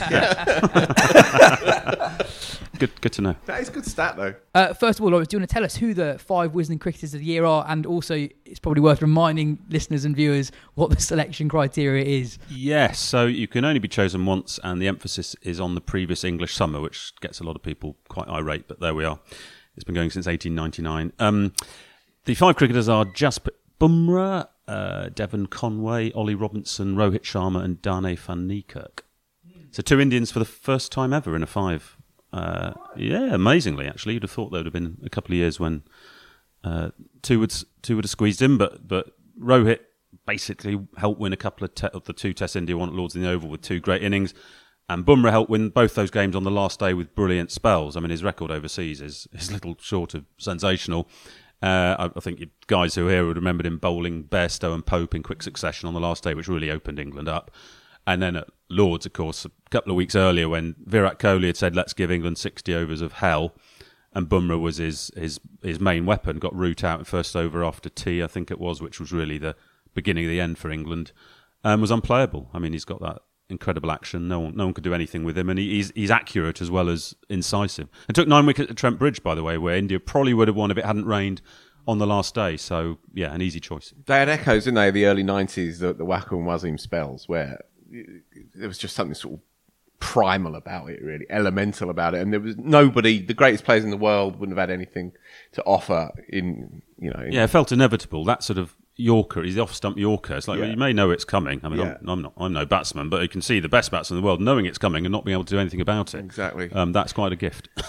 [2.79, 3.37] Good, good to know.
[3.47, 4.35] That is a good stat, though.
[4.55, 6.81] Uh, first of all, Lawrence, do you want to tell us who the five Wisden
[6.81, 7.65] cricketers of the year are?
[7.69, 12.39] And also, it's probably worth reminding listeners and viewers what the selection criteria is.
[12.49, 16.25] Yes, so you can only be chosen once, and the emphasis is on the previous
[16.25, 18.67] English summer, which gets a lot of people quite irate.
[18.67, 19.21] But there we are.
[19.77, 21.13] It's been going since 1899.
[21.21, 21.53] Um,
[22.25, 28.17] the five cricketers are Jasprit Bumrah, uh, Devon Conway, Ollie Robinson, Rohit Sharma, and Dane
[28.17, 29.01] van Niekerk.
[29.71, 31.97] So two Indians for the first time ever in a five.
[32.33, 35.61] Uh, yeah, amazingly, actually, you'd have thought there would have been a couple of years
[35.61, 35.83] when
[36.63, 36.91] uh,
[37.23, 37.53] two would
[37.83, 39.81] two would have squeezed in, but but Rohit
[40.27, 43.15] basically helped win a couple of, te- of the two Tests India won at Lords
[43.15, 44.33] in the Oval with two great innings,
[44.89, 47.97] and Bumrah helped win both those games on the last day with brilliant spells.
[47.97, 51.09] I mean, his record overseas is is little short of sensational.
[51.65, 54.85] Uh, I, I think you guys who are here would remember him bowling Bairstow and
[54.85, 57.51] Pope in quick succession on the last day, which really opened England up.
[58.07, 61.57] And then at Lords, of course, a couple of weeks earlier, when Virat Kohli had
[61.57, 63.55] said, "Let's give England 60 overs of hell,"
[64.13, 66.39] and Bumrah was his his his main weapon.
[66.39, 69.39] Got root out in first over after tea, I think it was, which was really
[69.39, 69.57] the
[69.95, 71.13] beginning of the end for England.
[71.65, 72.51] Um, was unplayable.
[72.53, 74.29] I mean, he's got that incredible action.
[74.29, 76.71] No one no one could do anything with him, and he, he's he's accurate as
[76.71, 77.89] well as incisive.
[78.09, 80.57] It took nine wickets at Trent Bridge, by the way, where India probably would have
[80.57, 81.43] won if it hadn't rained
[81.87, 82.57] on the last day.
[82.57, 83.93] So yeah, an easy choice.
[84.07, 87.61] They had echoes, didn't they, the early 90s, the, the Waqar and Wasim spells, where
[88.55, 89.41] there was just something sort of
[90.01, 92.21] primal about it, really, elemental about it.
[92.23, 95.13] And there was nobody, the greatest players in the world wouldn't have had anything
[95.53, 97.21] to offer in, you know.
[97.21, 98.25] in- Yeah, it felt inevitable.
[98.25, 100.37] That sort of Yorker, he's the off stump Yorker.
[100.37, 101.61] It's like well, you may know it's coming.
[101.65, 101.97] I mean, Yeah.
[102.01, 104.27] I'm, I'm not, I'm no batsman, but you can see the best batsman in the
[104.27, 106.19] world knowing it's coming and not being able to do anything about it.
[106.21, 106.71] Exactly.
[106.73, 107.69] Um, that's quite a gift.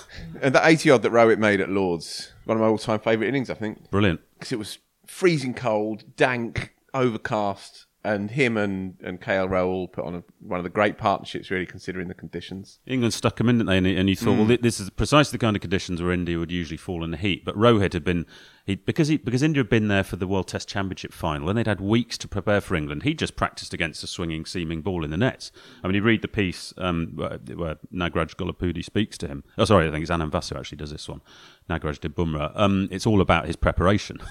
[0.42, 3.30] And the 80 odd that Rohit made at Lords, one of my all time favourite
[3.30, 3.90] innings, I think.
[3.90, 4.20] Brilliant.
[4.38, 10.16] Because it was freezing cold, dank, overcast, and him and and KL Rahul put on
[10.16, 12.80] a, one of the great partnerships, really considering the conditions.
[12.86, 13.78] England stuck him in, didn't they?
[13.78, 14.48] And, and you thought, Mm.
[14.48, 17.18] well, this is precisely the kind of conditions where India would usually fall in the
[17.18, 17.44] heat.
[17.44, 18.26] But Rohit had been,
[18.66, 21.58] he, because he, because India had been there for the World Test Championship final, and
[21.58, 23.04] they'd had weeks to prepare for England.
[23.04, 25.52] He just practiced against a swinging, seaming ball in the nets.
[25.84, 29.44] I mean, you read the piece um, where, where Nagraj Gollapudi speaks to him.
[29.58, 31.22] Oh, sorry, I think it's Anand Vasu actually does this one.
[31.70, 32.52] Nagraj did Bumrah.
[32.56, 34.20] Um, it's all about his preparation.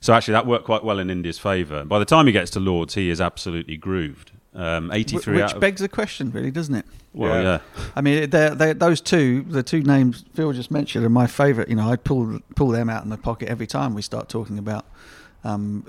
[0.00, 1.84] So actually, that worked quite well in India's favour.
[1.84, 4.32] By the time he gets to Lords, he is absolutely grooved.
[4.56, 6.86] Um, 83 Which of, begs the question, really, doesn't it?
[7.12, 7.58] Well, yeah.
[7.94, 11.68] I mean, they're, they're, those two, the two names Phil just mentioned, are my favourite.
[11.68, 14.58] You know, I pull pull them out in my pocket every time we start talking
[14.58, 14.86] about,
[15.44, 15.84] um,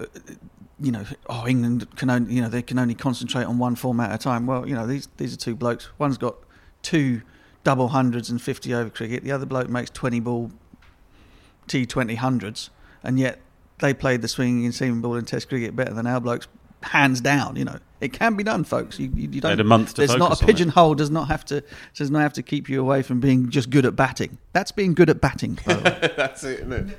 [0.81, 4.11] you know, oh, England can only, you know, they can only concentrate on one format
[4.11, 4.45] at a time.
[4.45, 5.89] Well, you know, these these are two blokes.
[5.97, 6.35] One's got
[6.81, 7.21] two
[7.63, 9.23] double hundreds and fifty over cricket.
[9.23, 10.51] The other bloke makes twenty ball
[11.67, 12.69] T twenty hundreds,
[13.01, 13.39] and yet
[13.79, 16.47] they played the swinging and seaming ball in Test cricket better than our blokes,
[16.83, 17.55] hands down.
[17.55, 18.99] You know, it can be done, folks.
[18.99, 19.51] You, you, you don't.
[19.51, 20.47] had a month to there's not a it.
[20.47, 20.95] pigeonhole.
[20.95, 21.63] Does not have to
[21.93, 24.37] does not have to keep you away from being just good at batting.
[24.53, 25.59] That's being good at batting.
[25.65, 26.13] By the way.
[26.17, 26.97] That's it, isn't it?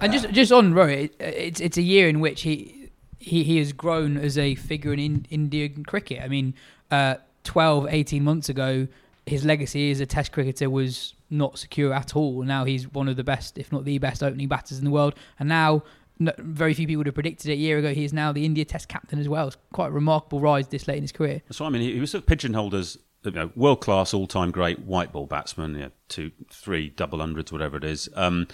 [0.00, 2.80] And just just on Rohit, it, it's it's a year in which he
[3.20, 6.22] he, he has grown as a figure in, in Indian cricket.
[6.22, 6.54] I mean,
[6.90, 8.88] uh, 12, 18 months ago,
[9.26, 12.42] his legacy as a Test cricketer was not secure at all.
[12.42, 15.14] Now he's one of the best, if not the best, opening batters in the world.
[15.38, 15.84] And now,
[16.20, 17.94] no, very few people would have predicted it a year ago.
[17.94, 19.48] He is now the India Test captain as well.
[19.48, 21.42] It's quite a remarkable rise this late in his career.
[21.48, 21.82] What I mean.
[21.82, 25.12] He, he was sort of pigeonholed as you know, world class, all time great white
[25.12, 25.74] ball batsman.
[25.74, 28.08] You know, two, three double hundreds, whatever it is.
[28.14, 28.48] Um,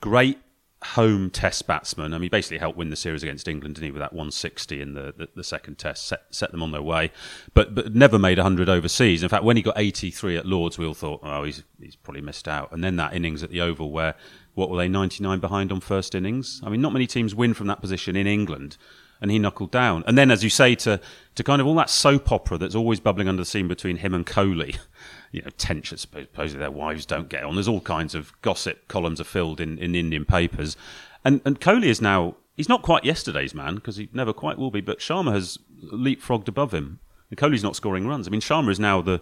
[0.00, 0.38] great
[0.82, 2.14] home Test batsman.
[2.14, 4.80] I mean, he basically helped win the series against England, didn't he, with that 160
[4.80, 7.10] in the, the, the second Test, set, set them on their way.
[7.54, 9.22] But but never made 100 overseas.
[9.22, 12.22] In fact, when he got 83 at Lords, we all thought, oh, he's he's probably
[12.22, 12.72] missed out.
[12.72, 14.14] And then that innings at the Oval, where
[14.54, 16.60] what were they 99 behind on first innings?
[16.64, 18.76] I mean, not many teams win from that position in England
[19.20, 20.02] and he knuckled down.
[20.06, 21.00] And then, as you say, to
[21.34, 24.14] to kind of all that soap opera that's always bubbling under the scene between him
[24.14, 24.78] and Kohli,
[25.30, 25.98] you know, tension.
[25.98, 27.54] Supposedly their wives don't get on.
[27.54, 30.76] There's all kinds of gossip columns are filled in in Indian papers,
[31.24, 34.70] and and Kohli is now he's not quite yesterday's man because he never quite will
[34.70, 34.80] be.
[34.80, 37.00] But Sharma has leapfrogged above him,
[37.30, 38.26] and Kohli's not scoring runs.
[38.26, 39.20] I mean, Sharma is now the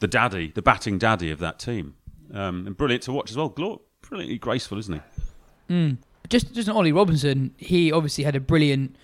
[0.00, 1.94] the daddy, the batting daddy of that team,
[2.32, 3.48] um, and brilliant to watch as well.
[3.48, 5.74] Brilliantly graceful, isn't he?
[5.74, 5.98] Mm.
[6.28, 8.96] Just just Ollie Robinson, he obviously had a brilliant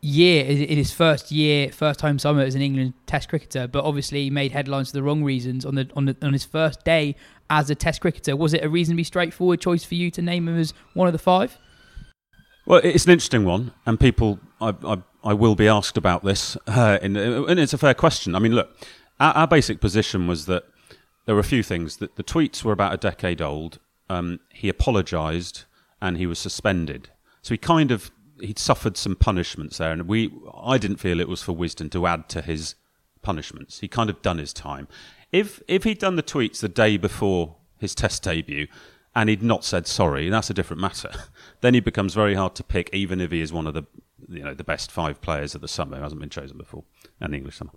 [0.00, 4.24] year in his first year, first home summer as an England Test cricketer, but obviously
[4.24, 7.16] he made headlines for the wrong reasons on the on the, on his first day
[7.50, 8.36] as a Test cricketer.
[8.36, 11.18] Was it a reasonably straightforward choice for you to name him as one of the
[11.18, 11.58] five?
[12.66, 16.54] Well, it's an interesting one, and people, I, I, I will be asked about this,
[16.66, 18.34] uh, in, and it's a fair question.
[18.34, 18.70] I mean, look,
[19.18, 20.64] our, our basic position was that
[21.24, 21.96] there were a few things.
[21.96, 23.78] That the tweets were about a decade old.
[24.10, 25.64] Um, he apologised,
[26.00, 27.08] and he was suspended.
[27.40, 31.28] So he kind of he'd suffered some punishments there, and we, I didn't feel it
[31.28, 32.74] was for Wisden to add to his
[33.22, 33.80] punishments.
[33.80, 34.88] He kind of done his time.
[35.32, 38.66] If if he'd done the tweets the day before his Test debut,
[39.14, 41.10] and he'd not said sorry, that's a different matter.
[41.60, 43.84] then he becomes very hard to pick, even if he is one of the
[44.28, 46.84] you know the best five players of the summer who hasn't been chosen before,
[47.20, 47.72] and the English summer.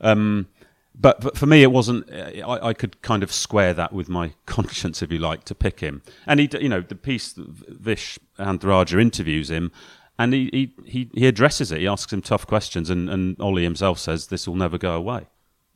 [0.00, 0.48] Um,
[0.96, 2.10] but, but for me, it wasn't.
[2.12, 5.80] I, I could kind of square that with my conscience, if you like, to pick
[5.80, 6.02] him.
[6.26, 9.72] And he, you know, the piece Vish Ehantharajah interviews him,
[10.18, 11.80] and he, he, he, addresses it.
[11.80, 15.26] He asks him tough questions, and, and Ollie himself says this will never go away.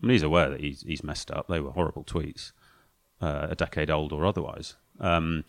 [0.02, 1.48] I mean, he's aware that he's, he's messed up.
[1.48, 2.52] They were horrible tweets,
[3.20, 4.76] uh, a decade old or otherwise.
[5.00, 5.44] Um,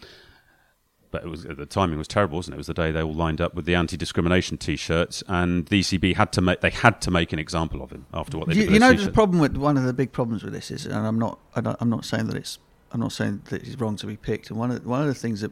[1.12, 2.58] but it was the timing was terrible, wasn't it?
[2.58, 6.16] It was the day they all lined up with the anti-discrimination T-shirts, and the ECB
[6.16, 8.64] had to make they had to make an example of him after what they you,
[8.66, 8.74] did.
[8.74, 11.18] you know, the problem with one of the big problems with this is, and I'm
[11.18, 12.60] not, I don't, I'm not saying that it's,
[12.92, 14.52] I'm not saying that it's wrong to be picked.
[14.52, 15.52] And one of one of the things that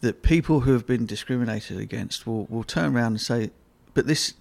[0.00, 3.50] that people who have been discriminated against will will turn around and say,
[3.94, 4.34] but this.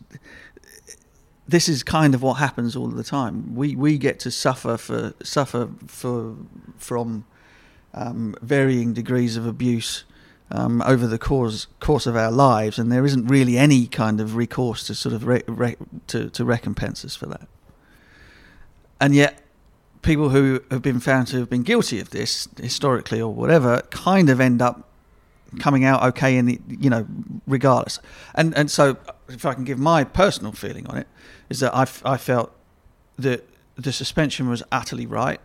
[1.49, 3.55] This is kind of what happens all the time.
[3.55, 6.35] We we get to suffer for suffer for
[6.77, 7.23] from
[7.93, 10.03] um, varying degrees of abuse
[10.51, 14.35] um, over the course course of our lives, and there isn't really any kind of
[14.35, 15.75] recourse to sort of re- re-
[16.07, 17.47] to to recompense us for that.
[18.99, 19.41] And yet,
[20.01, 24.29] people who have been found to have been guilty of this historically or whatever kind
[24.29, 24.86] of end up
[25.59, 27.05] coming out okay in the you know
[27.45, 27.99] regardless.
[28.35, 28.97] And and so,
[29.29, 31.07] if I can give my personal feeling on it,
[31.49, 32.51] is that I, I felt
[33.17, 35.39] that the suspension was utterly right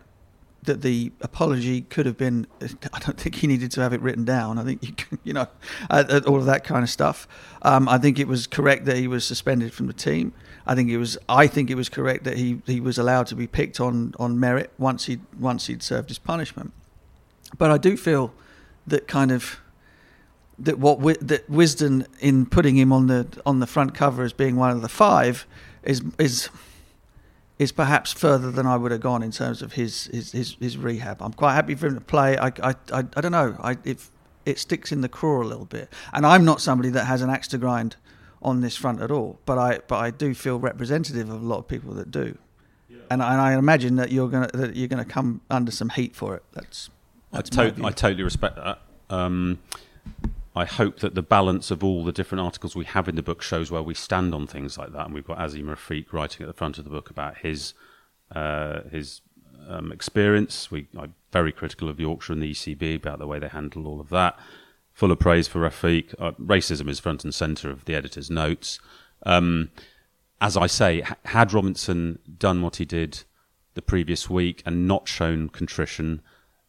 [0.64, 2.46] that the apology could have been.
[2.92, 4.58] I don't think he needed to have it written down.
[4.58, 5.46] I think you, can- you know,
[5.90, 7.26] uh, all of that kind of stuff.
[7.62, 10.32] Um, I think it was correct that he was suspended from the team.
[10.66, 11.18] I think it was.
[11.28, 14.38] I think it was correct that he, he was allowed to be picked on, on
[14.38, 16.72] merit once he once he'd served his punishment.
[17.58, 18.32] But I do feel
[18.86, 19.60] that kind of
[20.62, 24.32] that what wi- that Wisden in putting him on the on the front cover as
[24.32, 25.46] being one of the five
[25.82, 26.48] is is
[27.58, 30.76] is perhaps further than I would have gone in terms of his his, his, his
[30.78, 31.20] rehab.
[31.22, 32.36] I'm quite happy for him to play.
[32.36, 33.56] I I, I, I don't know.
[33.60, 33.98] I it
[34.44, 37.30] it sticks in the craw a little bit, and I'm not somebody that has an
[37.30, 37.96] axe to grind
[38.42, 39.38] on this front at all.
[39.46, 42.36] But I but I do feel representative of a lot of people that do.
[43.10, 46.16] And, I- and I imagine that you're gonna that you're gonna come under some heat
[46.16, 46.42] for it.
[46.52, 46.88] That's,
[47.32, 48.80] I, that's my to- I totally respect that.
[49.10, 49.58] Um,
[50.54, 53.40] I hope that the balance of all the different articles we have in the book
[53.42, 55.06] shows where we stand on things like that.
[55.06, 57.74] And we've got Azeem Rafiq writing at the front of the book about his
[58.34, 59.22] uh, his
[59.68, 60.70] um, experience.
[60.70, 64.00] We I'm very critical of Yorkshire and the ECB about the way they handle all
[64.00, 64.38] of that.
[64.92, 66.14] Full of praise for Rafiq.
[66.18, 68.78] Uh, racism is front and centre of the editor's notes.
[69.24, 69.70] Um,
[70.40, 73.22] as I say, had Robinson done what he did
[73.74, 76.20] the previous week and not shown contrition,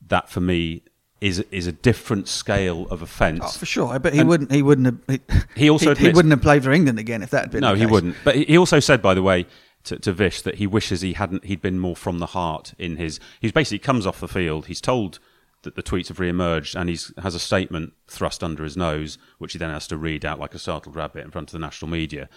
[0.08, 0.84] that for me
[1.24, 3.42] is is a different scale of offence.
[3.44, 4.52] Oh, for sure, but he And- wouldn't.
[4.52, 5.00] He wouldn't have.
[5.56, 7.62] He, He also he, admits- wouldn't have played for England again if that had been.
[7.62, 8.16] No, he wouldn't.
[8.24, 9.46] But he he also said, by the way,
[9.86, 11.46] to, to Vish that he wishes he hadn't.
[11.46, 13.20] He'd been more from the heart in his.
[13.40, 14.66] He's basically comes off the field.
[14.68, 15.20] He's told
[15.64, 19.54] that the tweets have re-emerged, and he has a statement thrust under his nose, which
[19.54, 21.90] he then has to read out like a startled rabbit in front of the national
[21.90, 22.28] media.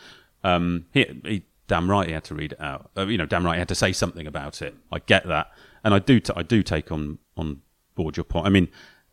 [0.45, 2.91] Um, he, he damn right he had to read it out.
[2.97, 4.77] Uh, you know, damn right he had to say something about it.
[4.93, 5.49] I get that,
[5.83, 6.21] and I do.
[6.21, 7.63] T- I do take on on
[7.97, 8.47] board your point.
[8.47, 8.69] I mean.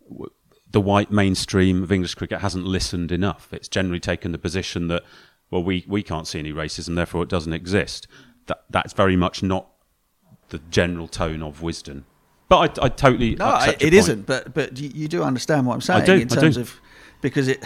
[0.08, 0.30] W-
[0.72, 3.54] the white mainstream of English cricket hasn't listened enough.
[3.54, 5.04] It's generally taken the position that,
[5.52, 8.08] well, we, we can't see any racism, therefore it doesn't exist.
[8.48, 9.68] That that's very much not
[10.50, 12.06] the general tone of Wisden.
[12.50, 14.26] But I, I totally No, accept it isn't.
[14.26, 16.82] But but you, you do understand what I'm saying do, in I terms of
[17.22, 17.64] because it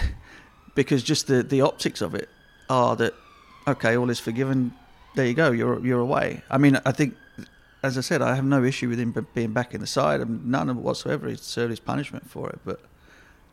[0.75, 2.27] because just the the optics of it
[2.69, 3.13] are that
[3.67, 4.73] okay, all is forgiven.
[5.15, 5.51] There you go.
[5.51, 6.43] You're you're away.
[6.51, 7.15] I mean, I think.
[7.83, 10.45] As I said, I have no issue with him being back in the side, and
[10.47, 11.29] none of whatsoever.
[11.29, 12.81] He's served his punishment for it, but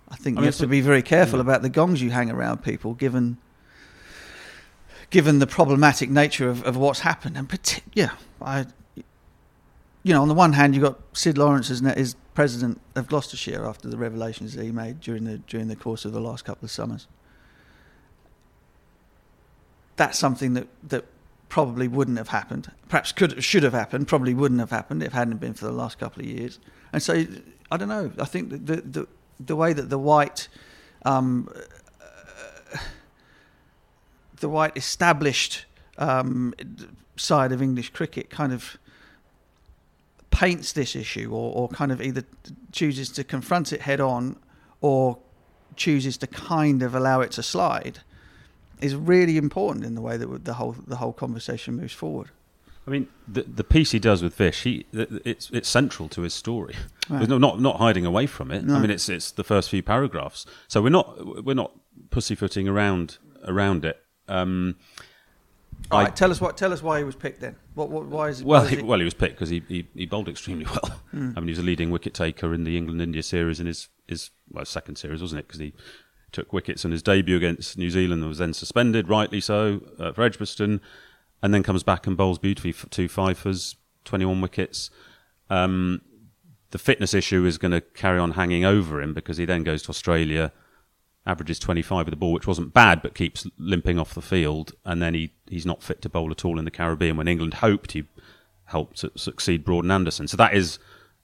[0.08, 2.30] I think I you mean, have to be very careful about the gongs you hang
[2.30, 3.38] around people, given
[5.10, 7.36] given the problematic nature of, of what's happened.
[7.36, 8.12] And partic- yeah,
[8.42, 8.66] I,
[10.02, 13.06] you know, on the one hand, you've got Syd Lawrence as, ne- as president of
[13.06, 16.44] Gloucestershire after the revelations that he made during the during the course of the last
[16.44, 17.06] couple of summers.
[19.96, 21.04] That's something that that
[21.48, 22.70] probably wouldn't have happened.
[22.88, 24.08] Perhaps could should have happened.
[24.08, 26.58] Probably wouldn't have happened if it hadn't been for the last couple of years.
[26.92, 27.24] And so
[27.70, 28.10] I don't know.
[28.18, 29.06] I think the the,
[29.38, 30.48] the way that the white
[31.04, 31.48] um,
[34.40, 35.64] the white established
[35.98, 36.54] um,
[37.16, 38.76] side of English cricket kind of
[40.30, 42.24] paints this issue or, or kind of either
[42.72, 44.36] chooses to confront it head on
[44.80, 45.16] or
[45.76, 48.00] chooses to kind of allow it to slide
[48.80, 52.30] is really important in the way that the whole the whole conversation moves forward.
[52.86, 56.34] I mean, the the piece he does with Vish, he it's it's central to his
[56.34, 56.74] story.
[57.08, 57.18] Right.
[57.18, 58.64] There's no, not not hiding away from it.
[58.64, 58.76] No.
[58.76, 60.44] I mean, it's it's the first few paragraphs.
[60.68, 61.72] So we're not we're not
[62.10, 64.02] pussyfooting around around it.
[64.28, 64.76] Um,
[65.90, 67.56] All I- right, tell us what tell us why he was picked then.
[67.74, 69.88] What, what why is well, why is he, well, he was picked because he, he,
[69.94, 71.00] he bowled extremely well.
[71.10, 71.32] Hmm.
[71.36, 73.88] I mean, he was a leading wicket taker in the England India series in his
[74.06, 75.46] his well second series, wasn't it?
[75.46, 75.72] Because he
[76.34, 80.12] took wickets in his debut against New Zealand and was then suspended, rightly so, uh,
[80.12, 80.80] for Edgbaston,
[81.42, 84.90] and then comes back and bowls beautifully for two fifers, twenty one wickets.
[85.48, 86.02] Um,
[86.70, 89.82] the fitness issue is going to carry on hanging over him because he then goes
[89.82, 90.50] to Australia,
[91.24, 94.72] averages 25 with the ball, which wasn't bad, but keeps limping off the field.
[94.84, 97.54] And then he, he's not fit to bowl at all in the Caribbean when England
[97.54, 98.04] hoped he
[98.64, 100.26] helped su- succeed Broad and Anderson.
[100.26, 100.80] So that is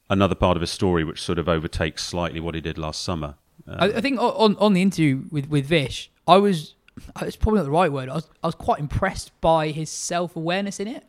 [0.08, 3.34] another part of his story which sort of overtakes slightly what he did last summer.
[3.68, 6.74] I, I think on on the interview with with Vish, I was
[7.22, 8.08] it's probably not the right word.
[8.08, 11.04] I was I was quite impressed by his self awareness in it.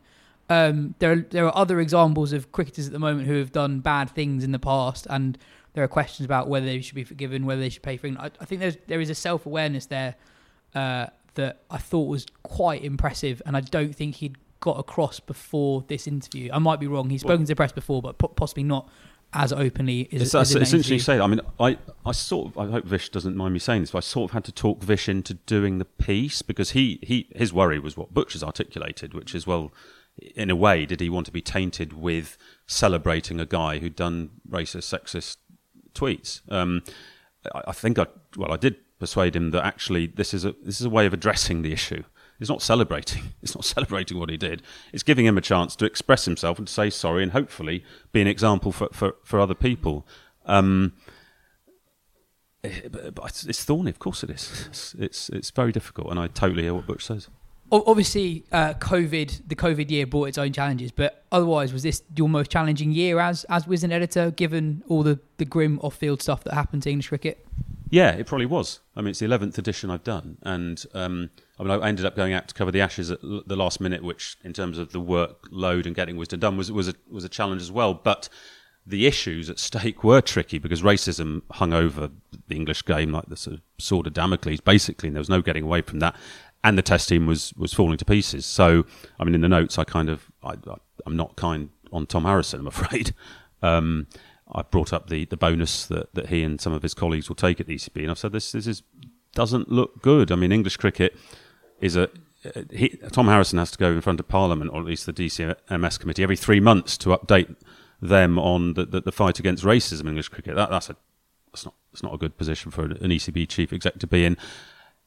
[0.48, 3.80] Um, there are, there are other examples of cricketers at the moment who have done
[3.80, 5.38] bad things in the past, and
[5.72, 8.16] there are questions about whether they should be forgiven, whether they should pay for it.
[8.18, 10.14] I, I think there's there is a self awareness there
[10.74, 15.84] uh, that I thought was quite impressive, and I don't think he'd got across before
[15.88, 16.50] this interview.
[16.52, 17.10] I might be wrong.
[17.10, 18.88] He's spoken to the press before, but po- possibly not
[19.34, 20.98] as openly as, It's, as it's, in that it's interesting you interview.
[20.98, 21.22] say that.
[21.22, 23.98] I mean, I, I sort of, I hope Vish doesn't mind me saying this, but
[23.98, 27.52] I sort of had to talk Vish into doing the piece because he, he his
[27.52, 29.72] worry was what Butcher's articulated, which is, well,
[30.36, 34.30] in a way, did he want to be tainted with celebrating a guy who'd done
[34.48, 35.36] racist, sexist
[35.94, 36.42] tweets?
[36.52, 36.82] Um,
[37.54, 38.06] I, I think I,
[38.36, 41.12] well, I did persuade him that actually this is a this is a way of
[41.12, 42.04] addressing the issue.
[42.42, 43.22] It's not celebrating.
[43.42, 44.62] It's not celebrating what he did.
[44.92, 48.20] It's giving him a chance to express himself and to say sorry and hopefully be
[48.20, 50.06] an example for, for, for other people.
[50.46, 50.92] Um,
[52.64, 54.66] eh, but- it's, thorny, of course it is.
[54.68, 57.28] It's, it's it's very difficult, and I totally hear what Butch says.
[57.70, 62.28] Obviously, uh, COVID, the COVID year brought its own challenges, but otherwise, was this your
[62.28, 66.42] most challenging year as as Wisden editor, given all the, the grim off field stuff
[66.44, 67.46] that happened to English cricket?
[67.88, 68.80] Yeah, it probably was.
[68.96, 72.16] I mean, it's the eleventh edition I've done, and um, I mean, I ended up
[72.16, 74.92] going out to cover the Ashes at l- the last minute, which, in terms of
[74.92, 77.94] the workload and getting Wisden done, was was a, was a challenge as well.
[77.94, 78.28] But
[78.86, 82.10] the issues at stake were tricky because racism hung over
[82.48, 85.42] the English game like the sort of sword of Damocles, basically, and there was no
[85.42, 86.16] getting away from that.
[86.64, 88.46] And the test team was was falling to pieces.
[88.46, 88.84] So,
[89.20, 90.54] I mean, in the notes, I kind of I,
[91.06, 93.14] I'm not kind on Tom Harrison, I'm afraid.
[93.64, 94.08] Um,
[94.52, 97.36] I brought up the, the bonus that, that he and some of his colleagues will
[97.36, 98.82] take at the ECB, and I've said this this is
[99.36, 100.32] doesn't look good.
[100.32, 101.16] I mean, English cricket
[101.82, 102.08] is a
[102.44, 105.12] uh, he, Tom Harrison has to go in front of Parliament, or at least the
[105.12, 107.54] DCMS committee, every three months to update
[108.00, 110.56] them on the, the, the fight against racism in English cricket.
[110.56, 110.96] That, that's a
[111.52, 114.36] that's not that's not a good position for an ECB chief exec to be in.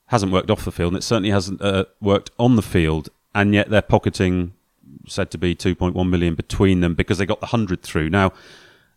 [0.07, 3.09] Hasn't worked off the field, and it certainly hasn't uh, worked on the field.
[3.34, 4.53] And yet they're pocketing
[5.07, 8.32] said to be 2.1 million between them because they got the hundred through now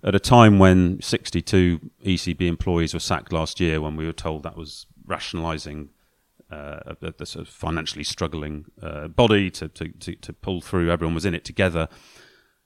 [0.03, 4.43] at a time when 62 ECB employees were sacked last year, when we were told
[4.43, 5.89] that was rationalising
[6.51, 11.15] uh, a sort of financially struggling uh, body to, to, to, to, pull through, everyone
[11.15, 11.89] was in it together.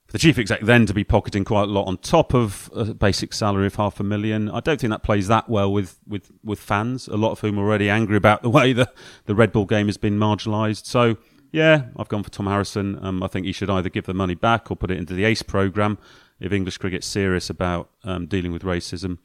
[0.06, 2.94] For the chief exec then to be pocketing quite a lot on top of a
[2.94, 6.30] basic salary of half a million, I don't think that plays that well with, with,
[6.44, 8.90] with fans, a lot of whom are already angry about the way the,
[9.26, 10.86] the red ball game has been marginalised.
[10.86, 11.16] So,
[11.50, 12.98] yeah, I've gone for Tom Harrison.
[13.04, 15.24] Um, I think he should either give the money back or put it into the
[15.24, 15.98] ACE programme
[16.42, 19.18] if English cricket's serious about um, dealing with racism,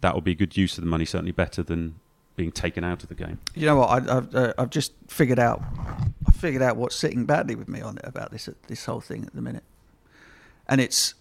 [0.00, 1.04] that would be a good use of the money.
[1.04, 1.94] Certainly better than
[2.36, 3.38] being taken out of the game.
[3.54, 3.90] You know what?
[3.90, 5.62] I, have uh, I've just figured out.
[6.26, 9.24] I figured out what's sitting badly with me on it about this this whole thing
[9.24, 9.64] at the minute,
[10.68, 11.14] and it's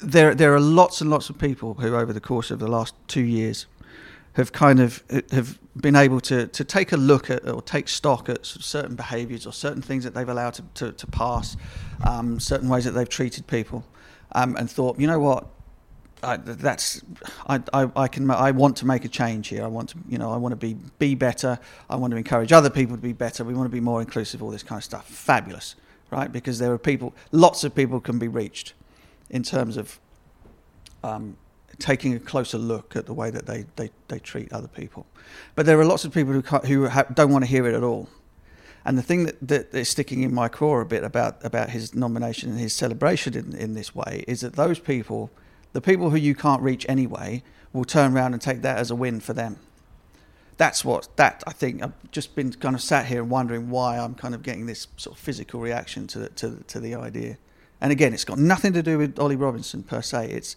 [0.00, 0.34] there.
[0.34, 3.22] There are lots and lots of people who, over the course of the last two
[3.22, 3.66] years,
[4.34, 8.28] have kind of have been able to, to take a look at or take stock
[8.28, 11.56] at certain behaviours or certain things that they've allowed to, to, to pass,
[12.06, 13.84] um, certain ways that they've treated people,
[14.32, 15.46] um, and thought, you know what,
[16.22, 17.02] I, that's
[17.46, 19.64] I, I, I, can I want to make a change here.
[19.64, 21.58] I want to you know I want to be be better.
[21.88, 23.44] I want to encourage other people to be better.
[23.44, 24.42] We want to be more inclusive.
[24.42, 25.06] All this kind of stuff.
[25.06, 25.76] Fabulous,
[26.10, 26.30] right?
[26.30, 28.74] Because there are people, lots of people can be reached,
[29.30, 29.98] in terms of
[31.04, 31.36] um,
[31.78, 35.06] taking a closer look at the way that they, they, they treat other people.
[35.54, 37.82] But there are lots of people who who ha- don't want to hear it at
[37.82, 38.08] all.
[38.84, 41.94] And the thing that, that is sticking in my craw a bit about, about his
[41.94, 45.30] nomination and his celebration in, in this way is that those people,
[45.72, 47.42] the people who you can't reach anyway,
[47.72, 49.58] will turn around and take that as a win for them.
[50.56, 53.98] That's what, that I think, I've just been kind of sat here and wondering why
[53.98, 57.38] I'm kind of getting this sort of physical reaction to, to, to the idea.
[57.80, 60.30] And again, it's got nothing to do with Ollie Robinson per se.
[60.30, 60.56] It's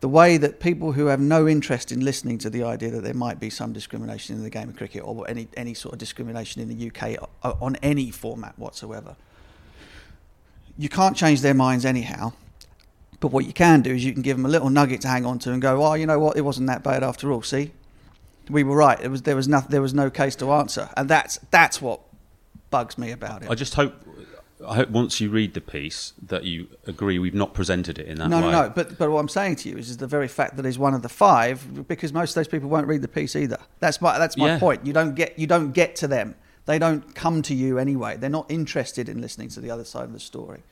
[0.00, 3.14] the way that people who have no interest in listening to the idea that there
[3.14, 6.60] might be some discrimination in the game of cricket or any, any sort of discrimination
[6.60, 9.16] in the UK uh, on any format whatsoever,
[10.76, 12.32] you can't change their minds anyhow.
[13.20, 15.26] But what you can do is you can give them a little nugget to hang
[15.26, 17.42] on to and go, oh, you know what, it wasn't that bad after all.
[17.42, 17.72] See,
[18.48, 19.00] we were right.
[19.00, 22.00] It was there was no, there was no case to answer, and that's that's what
[22.70, 23.50] bugs me about it.
[23.50, 23.94] I just hope
[24.66, 28.18] I hope once you read the piece that you agree we've not presented it in
[28.18, 28.52] that no, way.
[28.52, 30.64] No, no, But but what I'm saying to you is, is the very fact that
[30.64, 33.58] he's one of the five, because most of those people won't read the piece either.
[33.80, 34.58] That's my that's my Yeah.
[34.58, 34.86] point.
[34.86, 36.34] You don't get you don't get to them.
[36.66, 38.16] They don't come to you anyway.
[38.16, 40.62] They're not interested in listening to the other side of the story.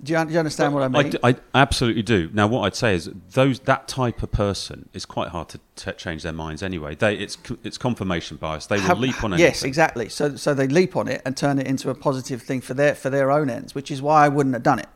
[0.00, 1.10] Do you, do you understand what I mean?
[1.10, 2.30] d- I absolutely do.
[2.32, 5.90] Now, what I'd say is those that type of person is quite hard to t-
[5.92, 6.94] change their minds anyway.
[6.94, 8.66] They, it's it's confirmation bias.
[8.66, 9.48] They will Have- leap on anything.
[9.50, 10.08] Yes, exactly.
[10.08, 12.94] So so they leap on it and turn it into a positive thing for their
[12.94, 14.86] for their own ends, which is why I wouldn't have done it.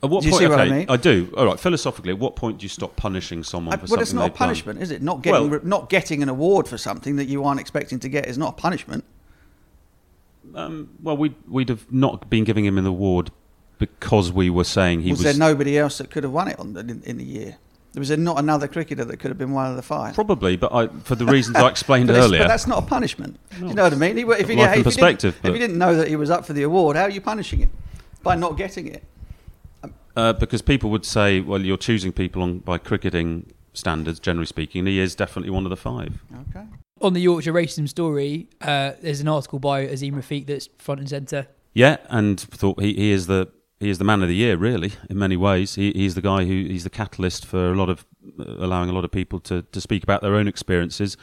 [0.00, 0.42] At what do you point?
[0.42, 0.86] see what I mean?
[1.00, 1.32] do.
[1.36, 1.58] All right.
[1.58, 4.20] Philosophically, at what point do you stop punishing someone I- for well, something it's not
[4.20, 4.38] a they've done?
[4.38, 5.02] punishment, is it?
[5.02, 8.26] Not getting Well- not getting an award for something that you aren't expecting to get
[8.26, 9.04] is not a punishment.
[10.54, 13.30] Um, well, we'd we'd have not been giving him an award
[13.82, 16.58] because we were saying he was, was, there nobody else that could have won it
[16.60, 17.56] on the, in, in the year?
[17.92, 20.14] There was there not another cricketer that could have been one of the five.
[20.14, 22.42] probably, but I, for the reasons I explained but it's- earlier.
[22.42, 23.38] But that's not a punishment.
[23.58, 24.16] Do you know what I mean?
[24.16, 26.30] He, if, he, Life and if, perspective, didn't, if he didn't know that he was
[26.30, 27.70] up for the award, how are you punishing him?
[28.22, 29.04] By not getting it.
[30.14, 34.80] Uh, because people would say, well, you're choosing people on by cricketing standards, generally speaking.
[34.80, 36.22] And he is definitely one of the five.
[36.50, 36.66] Okay.
[37.00, 41.08] On the Yorkshire racism story, uh, there's an article by Azeem Rafiq that's front and
[41.08, 41.48] centre.
[41.74, 43.48] Yeah, and thought he, he is the
[43.82, 45.74] he is the man of the year, really, in many ways.
[45.74, 48.06] He, he's the guy who he's the catalyst for a lot of
[48.38, 51.16] uh, allowing a lot of people to, to speak about their own experiences.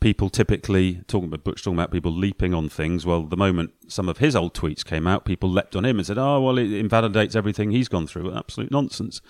[0.00, 3.04] People typically talking about Butch talking about people leaping on things.
[3.04, 6.06] Well, the moment some of his old tweets came out, people leapt on him and
[6.06, 9.20] said, "Oh, well, it invalidates everything he's gone through." Absolute nonsense.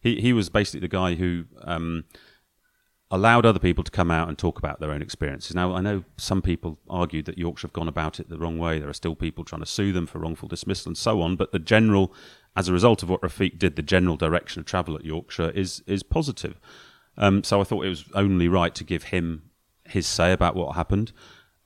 [0.00, 2.04] He he was basically the guy who um,
[3.10, 5.54] allowed other people to come out and talk about their own experiences.
[5.54, 8.78] Now, I know some people argued that Yorkshire have gone about it the wrong way.
[8.78, 11.36] There are still people trying to sue them for wrongful dismissal and so on.
[11.36, 12.12] But the general,
[12.54, 15.82] as a result of what Rafiq did, the general direction of travel at Yorkshire is
[15.86, 16.60] is positive.
[17.16, 19.50] Um, so I thought it was only right to give him
[19.84, 21.12] his say about what happened.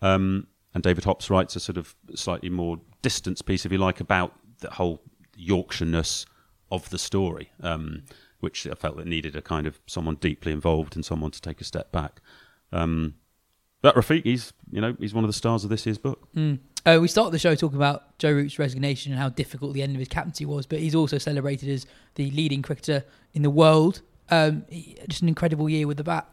[0.00, 4.00] Um, and David Hopps writes a sort of slightly more distance piece, if you like,
[4.00, 5.02] about the whole
[5.38, 6.24] Yorkshireness
[6.70, 8.04] of the story, um,
[8.42, 11.60] which I felt that needed a kind of someone deeply involved and someone to take
[11.60, 12.20] a step back.
[12.72, 13.14] Um,
[13.80, 16.28] but Rafiq, he's you know he's one of the stars of this year's book.
[16.34, 16.58] Mm.
[16.84, 19.94] Uh, we started the show talking about Joe Root's resignation and how difficult the end
[19.94, 21.86] of his captaincy was, but he's also celebrated as
[22.16, 24.02] the leading cricketer in the world.
[24.30, 24.64] Um,
[25.08, 26.28] just an incredible year with the bat.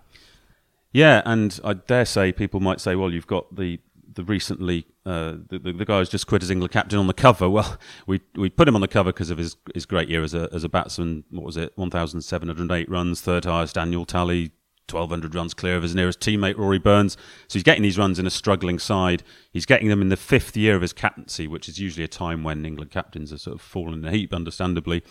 [0.91, 3.79] Yeah, and I dare say people might say, well, you've got the
[4.19, 7.13] the recently uh, the, the the guy who's just quit as England captain on the
[7.13, 7.49] cover.
[7.59, 10.33] Well, we we put him on the cover because of his his great year as
[10.33, 11.23] a as a batsman.
[11.31, 11.71] What was it?
[11.77, 14.51] One thousand seven hundred eight runs, third highest annual tally.
[14.91, 17.13] 1200 runs clear of his nearest teammate Rory Burns.
[17.47, 19.21] So he's getting these runs in a struggling side.
[19.51, 22.43] He's getting them in the fifth year of his captaincy, which is usually a time
[22.43, 25.03] when England captains are sort of falling in a heap, understandably.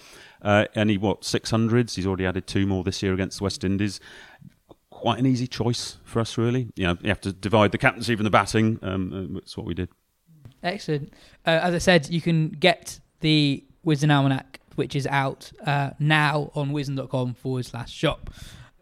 [0.42, 1.94] Uh, and he, what, 600s?
[1.94, 4.00] He's already added two more this year against the West Indies
[4.98, 6.68] quite an easy choice for us, really.
[6.76, 8.78] You know, you have to divide the captaincy from the batting.
[8.82, 9.88] Um, uh, that's what we did.
[10.62, 11.12] Excellent.
[11.46, 16.50] Uh, as I said, you can get the Wisden Almanack, which is out uh, now
[16.54, 18.30] on wisden.com forward slash shop.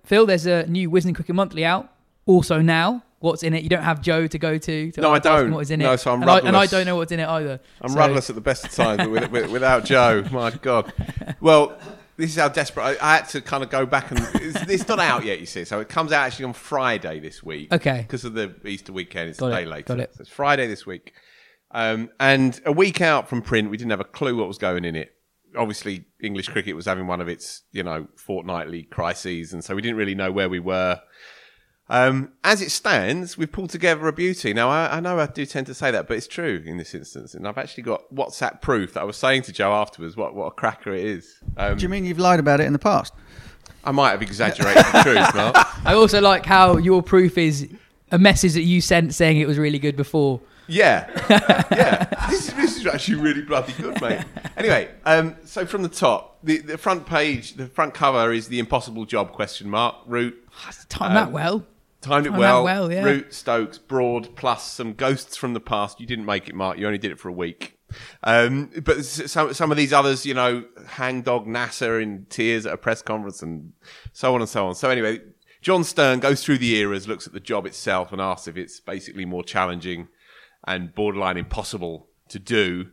[0.04, 1.92] Phil, there's a new Wisden Cricket Monthly out,
[2.26, 3.02] also now.
[3.18, 3.62] What's in it?
[3.62, 4.92] You don't have Joe to go to.
[4.92, 5.50] to No, I don't.
[5.50, 5.98] What is in No, it?
[5.98, 7.60] so I'm and, I, and I don't know what's in it either.
[7.80, 10.92] I'm So- rudderless at the best of times, but with, with, without Joe, my God.
[11.40, 11.78] Well,
[12.16, 14.88] this is how desperate I, I had to kind of go back and it's, it's
[14.88, 15.40] not out yet.
[15.40, 17.72] You see, so it comes out actually on Friday this week.
[17.72, 18.02] Okay.
[18.02, 19.94] because of the Easter weekend, it's Got a day it, later.
[19.94, 20.14] got it.
[20.14, 21.12] So it's Friday this week,
[21.72, 24.84] um, and a week out from print, we didn't have a clue what was going
[24.84, 25.12] in it.
[25.56, 29.82] Obviously, English cricket was having one of its, you know, fortnightly crises, and so we
[29.82, 31.00] didn't really know where we were.
[31.88, 34.52] Um, as it stands, we've pulled together a beauty.
[34.52, 36.94] Now, I, I know I do tend to say that, but it's true in this
[36.94, 37.34] instance.
[37.34, 40.46] And I've actually got WhatsApp proof that I was saying to Joe afterwards what, what
[40.46, 41.38] a cracker it is.
[41.56, 43.12] Um, Do you mean you've lied about it in the past?
[43.84, 45.56] I might have exaggerated the truth, Mark.
[45.86, 47.68] I also like how your proof is
[48.10, 50.40] a message that you sent saying it was really good before.
[50.68, 51.08] Yeah,
[51.70, 52.28] yeah.
[52.28, 54.24] This is, this is actually really bloody good, mate.
[54.56, 58.58] Anyway, um, so from the top, the, the front page, the front cover is the
[58.58, 60.36] impossible job question mark Root.
[60.88, 61.64] Time that well.
[62.06, 62.62] Timed it well.
[62.62, 63.02] well, yeah.
[63.02, 65.98] Root, Stokes, Broad, plus some ghosts from the past.
[65.98, 66.78] You didn't make it, Mark.
[66.78, 67.78] You only did it for a week.
[68.22, 72.76] Um, but some some of these others, you know, hangdog Nasser in tears at a
[72.76, 73.72] press conference and
[74.12, 74.76] so on and so on.
[74.76, 75.20] So anyway,
[75.62, 78.78] John Stern goes through the eras, looks at the job itself, and asks if it's
[78.78, 80.06] basically more challenging
[80.64, 82.90] and borderline impossible to do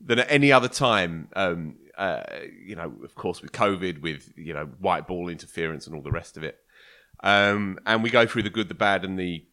[0.00, 1.28] than at any other time.
[1.36, 2.22] Um, uh,
[2.64, 6.12] you know, of course, with COVID, with you know white ball interference and all the
[6.12, 6.58] rest of it.
[7.22, 9.44] Um, and we go through the good, the bad, and the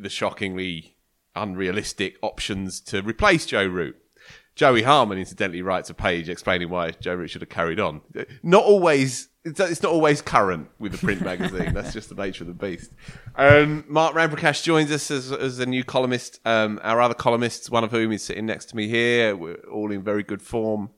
[0.00, 0.96] the shockingly
[1.34, 3.96] unrealistic options to replace Joe Root.
[4.54, 8.00] Joey Harman, incidentally, writes a page explaining why Joe Root should have carried on.
[8.42, 11.74] Not always, it's not always current with the print magazine.
[11.74, 12.90] That's just the nature of the beast.
[13.36, 16.40] Um, Mark Ramprakash joins us as, as a new columnist.
[16.44, 19.92] Um, our other columnists, one of whom is sitting next to me here, we're all
[19.92, 20.90] in very good form.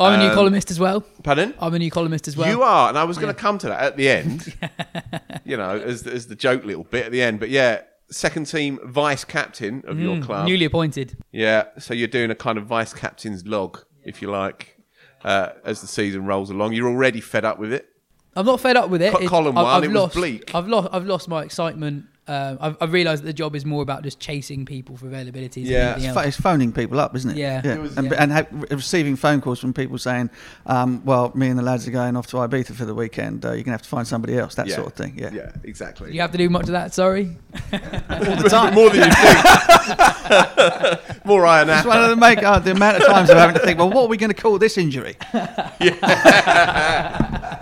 [0.00, 1.02] I'm a new Um, columnist as well.
[1.22, 1.54] Pardon?
[1.60, 2.48] I'm a new columnist as well.
[2.48, 4.52] You are, and I was going to come to that at the end.
[5.44, 7.38] you know, as as the joke little bit at the end.
[7.40, 10.46] But yeah, second team vice captain of your Mm, club.
[10.46, 11.16] Newly appointed.
[11.32, 14.78] Yeah, so you're doing a kind of vice captain's log, if you like,
[15.24, 16.72] uh, as the season rolls along.
[16.72, 17.88] You're already fed up with it.
[18.36, 19.12] I'm not fed up with it.
[19.12, 20.54] Co- It- column I've, one, I've it was lost, bleak.
[20.54, 20.88] I've lost.
[20.92, 22.06] I've lost my excitement.
[22.26, 25.66] Um, I've, I've realised that the job is more about just chasing people for availabilities.
[25.66, 25.94] Yeah.
[25.96, 27.36] It's, anything it's phoning people up, isn't it?
[27.36, 27.60] Yeah.
[27.66, 28.22] It was- and yeah.
[28.22, 30.30] and ha- receiving phone calls from people saying,
[30.66, 33.44] um, "Well, me and the lads are going off to Ibiza for the weekend.
[33.44, 34.76] Uh, you're gonna have to find somebody else." That Yeah.
[34.76, 35.18] sort of thing.
[35.18, 35.30] Yeah.
[35.32, 36.08] Yeah, exactly.
[36.08, 36.94] Do you have to do much of that?
[36.94, 37.36] Sorry.
[37.72, 38.74] All the time.
[38.74, 41.04] More than you think.
[41.26, 43.62] More Iron It's one of the make uh, the amount of times I'm having to
[43.62, 43.78] think.
[43.78, 45.16] Well, what are we going to call this injury?
[45.80, 47.60] yeah.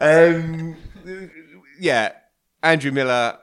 [0.00, 0.76] um,
[1.78, 2.12] yeah,
[2.62, 3.38] Andrew Miller,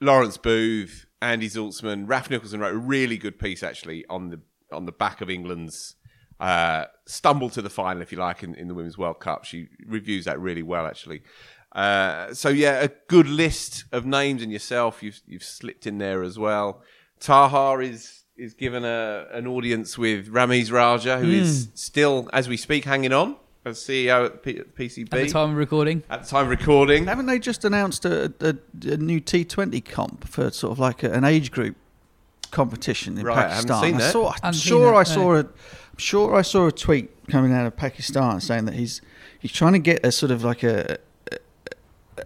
[0.00, 4.40] Lawrence Booth, Andy Zaltzman, Raf Nicholson wrote a really good piece actually on the
[4.72, 5.94] on the back of England's
[6.40, 9.44] uh, stumble to the final, if you like, in, in the Women's World Cup.
[9.44, 11.22] She reviews that really well actually.
[11.72, 16.22] Uh, so yeah, a good list of names and yourself you've you've slipped in there
[16.22, 16.82] as well.
[17.20, 22.56] Taha is is given a an audience with Ramiz Raja, who is still, as we
[22.56, 23.36] speak, hanging on
[23.66, 26.02] as CEO at P- PCB At the time of recording.
[26.08, 27.06] at the time of recording.
[27.06, 28.56] Haven't they just announced a, a,
[28.88, 31.76] a new T20 comp for sort of like a, an age group
[32.52, 33.82] competition in Right, I haven't Pakistan?
[33.82, 34.12] seen I that.
[34.12, 35.34] saw, I'm sure that, I saw no.
[35.34, 39.00] a, I'm sure I saw a tweet coming out of Pakistan saying that he's
[39.40, 40.98] he's trying to get a sort of like a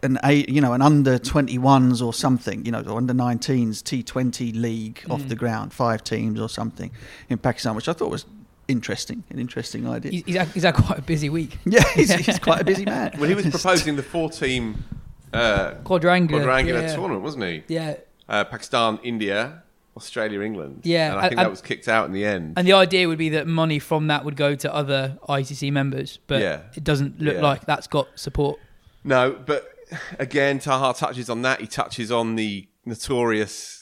[0.02, 4.54] an a you know an under 21s or something you know or under 19s T20
[4.60, 5.28] league off Mm.
[5.30, 6.90] the ground five teams or something
[7.28, 8.24] in Pakistan which I thought was
[8.70, 11.58] interesting an interesting idea He's, he's, had, he's had quite a busy week.
[11.64, 14.84] yeah he's, he's quite a busy man Well, he was proposing the four-team
[15.32, 16.94] uh, Quadrangular, quadrangular yeah.
[16.94, 17.62] tournament, wasn't he?
[17.68, 17.96] Yeah.
[18.28, 19.62] Uh, Pakistan, India,
[19.96, 20.80] Australia, England.
[20.82, 22.54] Yeah, and I think and- that was kicked out in the end.
[22.56, 26.18] And the idea would be that money from that would go to other ICC members,
[26.26, 26.62] but Yeah.
[26.74, 27.42] it doesn't look Yeah.
[27.42, 28.58] like that's got support.
[29.04, 29.72] No, but
[30.18, 31.60] again, Taha touches on that.
[31.60, 33.79] He touches on the notorious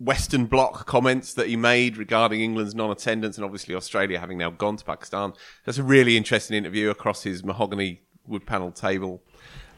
[0.00, 4.76] Western Bloc comments that he made regarding England's non-attendance, and obviously Australia having now gone
[4.76, 5.34] to Pakistan.
[5.66, 9.22] That's a really interesting interview across his mahogany wood panel table.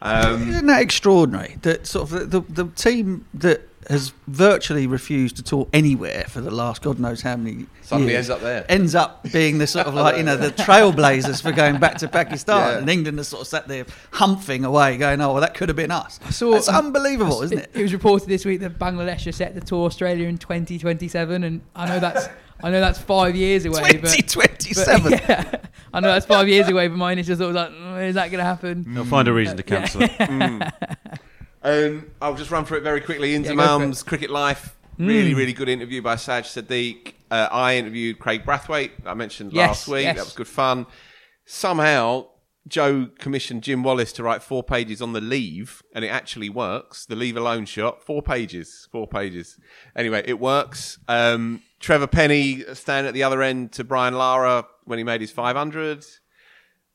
[0.05, 1.57] Um, Isn't that extraordinary?
[1.62, 6.41] That sort of the, the, the team that has virtually refused to tour anywhere for
[6.41, 8.65] the last God knows how many Suddenly years ends up there.
[8.69, 12.09] ends up being the sort of like you know the trailblazers for going back to
[12.09, 12.79] Pakistan, Yeah.
[12.79, 15.77] and England has sort of sat there humphing away, going, "Oh, well, that could have
[15.77, 17.70] been us." saw- That's unbelievable, isn't it?
[17.74, 21.61] It was reported this week that Bangladesh are set to tour Australia in 2027, and
[21.74, 22.29] I know that's
[22.62, 23.81] I know that's five years away.
[24.01, 25.03] but- 2027.
[25.11, 25.57] but, yeah,
[25.93, 28.31] I know that's five years away, but mine is just always like, "Mm, is that
[28.31, 28.85] going to happen?
[28.94, 29.78] They'll find a reason to Yeah.
[29.78, 30.73] cancel it.
[31.64, 33.35] Um, I'll just run through it very quickly.
[33.36, 34.02] Into Yeah, go Mum's.
[34.02, 34.74] Cricket Life.
[34.98, 35.36] Really, Mm.
[35.36, 37.12] really good interview by Saj Sadiq.
[37.31, 38.90] Uh, I interviewed Kraigg Brathwaite.
[39.06, 40.05] I mentioned Yes, last week.
[40.05, 40.16] yes.
[40.16, 40.86] That was good fun.
[41.47, 42.27] Somehow,
[42.66, 47.06] Joe commissioned Jim Wallace to write four pages on the leave, and it actually works.
[47.06, 49.56] The leave alone shot, four pages, four pages.
[49.97, 50.98] Anyway, it works.
[51.09, 55.31] Um, Trevor Penney standing at the other end to Brian Lara when he made his
[55.31, 56.05] 500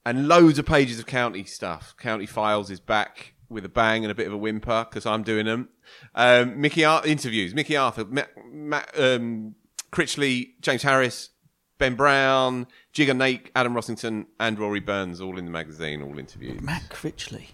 [0.05, 1.95] and loads of pages of county stuff.
[1.97, 5.23] County Files is back with a bang and a bit of a whimper because I'm
[5.23, 5.69] doing them.
[6.15, 9.55] Um, Mickey Ar- interviews Mickey Arthur, Matt, Matt, um,
[9.91, 11.29] Critchley, James Harris,
[11.77, 16.61] Ben Brown, Jigger Nake, Adam Rossington, and Rory Burns, all in the magazine, all interviewed.
[16.61, 17.47] Matt Critchley.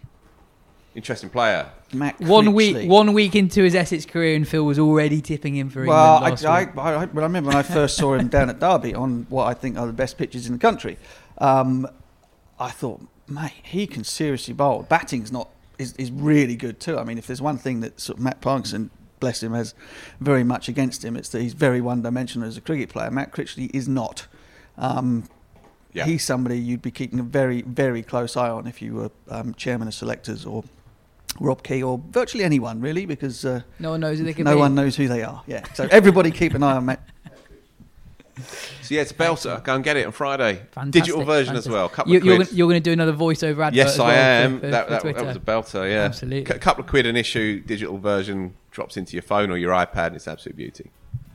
[0.95, 1.69] Interesting player.
[1.91, 2.53] Matt One Critchley.
[2.53, 5.97] week, one week into his Essex career, and Phil was already tipping him for England.
[5.97, 6.61] Well, I, I.
[6.61, 9.47] I, I, well, I remember when I first saw him down at Derby on what
[9.47, 10.97] I think are the best pitches in the country.
[11.39, 11.87] Um,
[12.59, 14.83] I thought, mate, he can seriously bowl.
[14.83, 15.49] Batting's not
[15.79, 16.99] is, is really good too.
[16.99, 19.73] I mean, if there's one thing that sort of Matt Parkinson, bless him, has
[20.19, 23.09] very much against him, it's that he's very one-dimensional as a cricket player.
[23.09, 24.27] Matt Critchley is not.
[24.77, 25.23] Um,
[25.93, 26.05] Yeah.
[26.05, 29.53] He's somebody you'd be keeping a very, very close eye on if you were um,
[29.55, 30.63] chairman of selectors or
[31.39, 34.53] Rob Key or virtually anyone really, because uh, No one knows who they could no
[34.53, 34.60] be.
[34.60, 35.41] one knows who they are.
[35.47, 37.07] Yeah, so everybody keep an eye on Matt.
[38.81, 39.64] So yeah, it's a belter.
[39.64, 40.55] Go and get it on Friday.
[40.72, 41.69] Fantastic, Digital version fantastic.
[41.69, 41.88] as well.
[41.89, 42.47] Couple You, of you're, quid.
[42.47, 43.73] gonna, you're going to do another voiceover advert.
[43.76, 44.60] Yes, as well I for- am.
[44.60, 46.01] for- that, for that, that was a belter, yeah.
[46.05, 46.55] Absolutely.
[46.55, 50.07] A couple of quid an issue, digital version drops into your phone or your iPad,
[50.07, 50.89] and it's absolute beauty.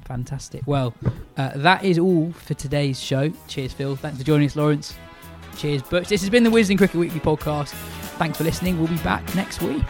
[0.07, 0.62] Fantastic.
[0.66, 0.93] Well,
[1.37, 3.31] uh, that is all for today's show.
[3.47, 3.95] Cheers, Phil.
[3.95, 4.95] Thanks for joining us, Lawrence.
[5.59, 6.09] Cheers, Butch.
[6.09, 7.70] This has been the Wisden Cricket Weekly podcast.
[8.16, 8.78] Thanks for listening.
[8.78, 9.85] We'll be back next week.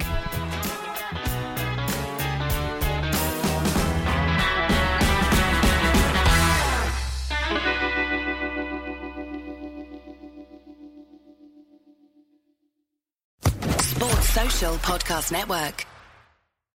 [13.80, 15.86] Sports Social Podcast Network.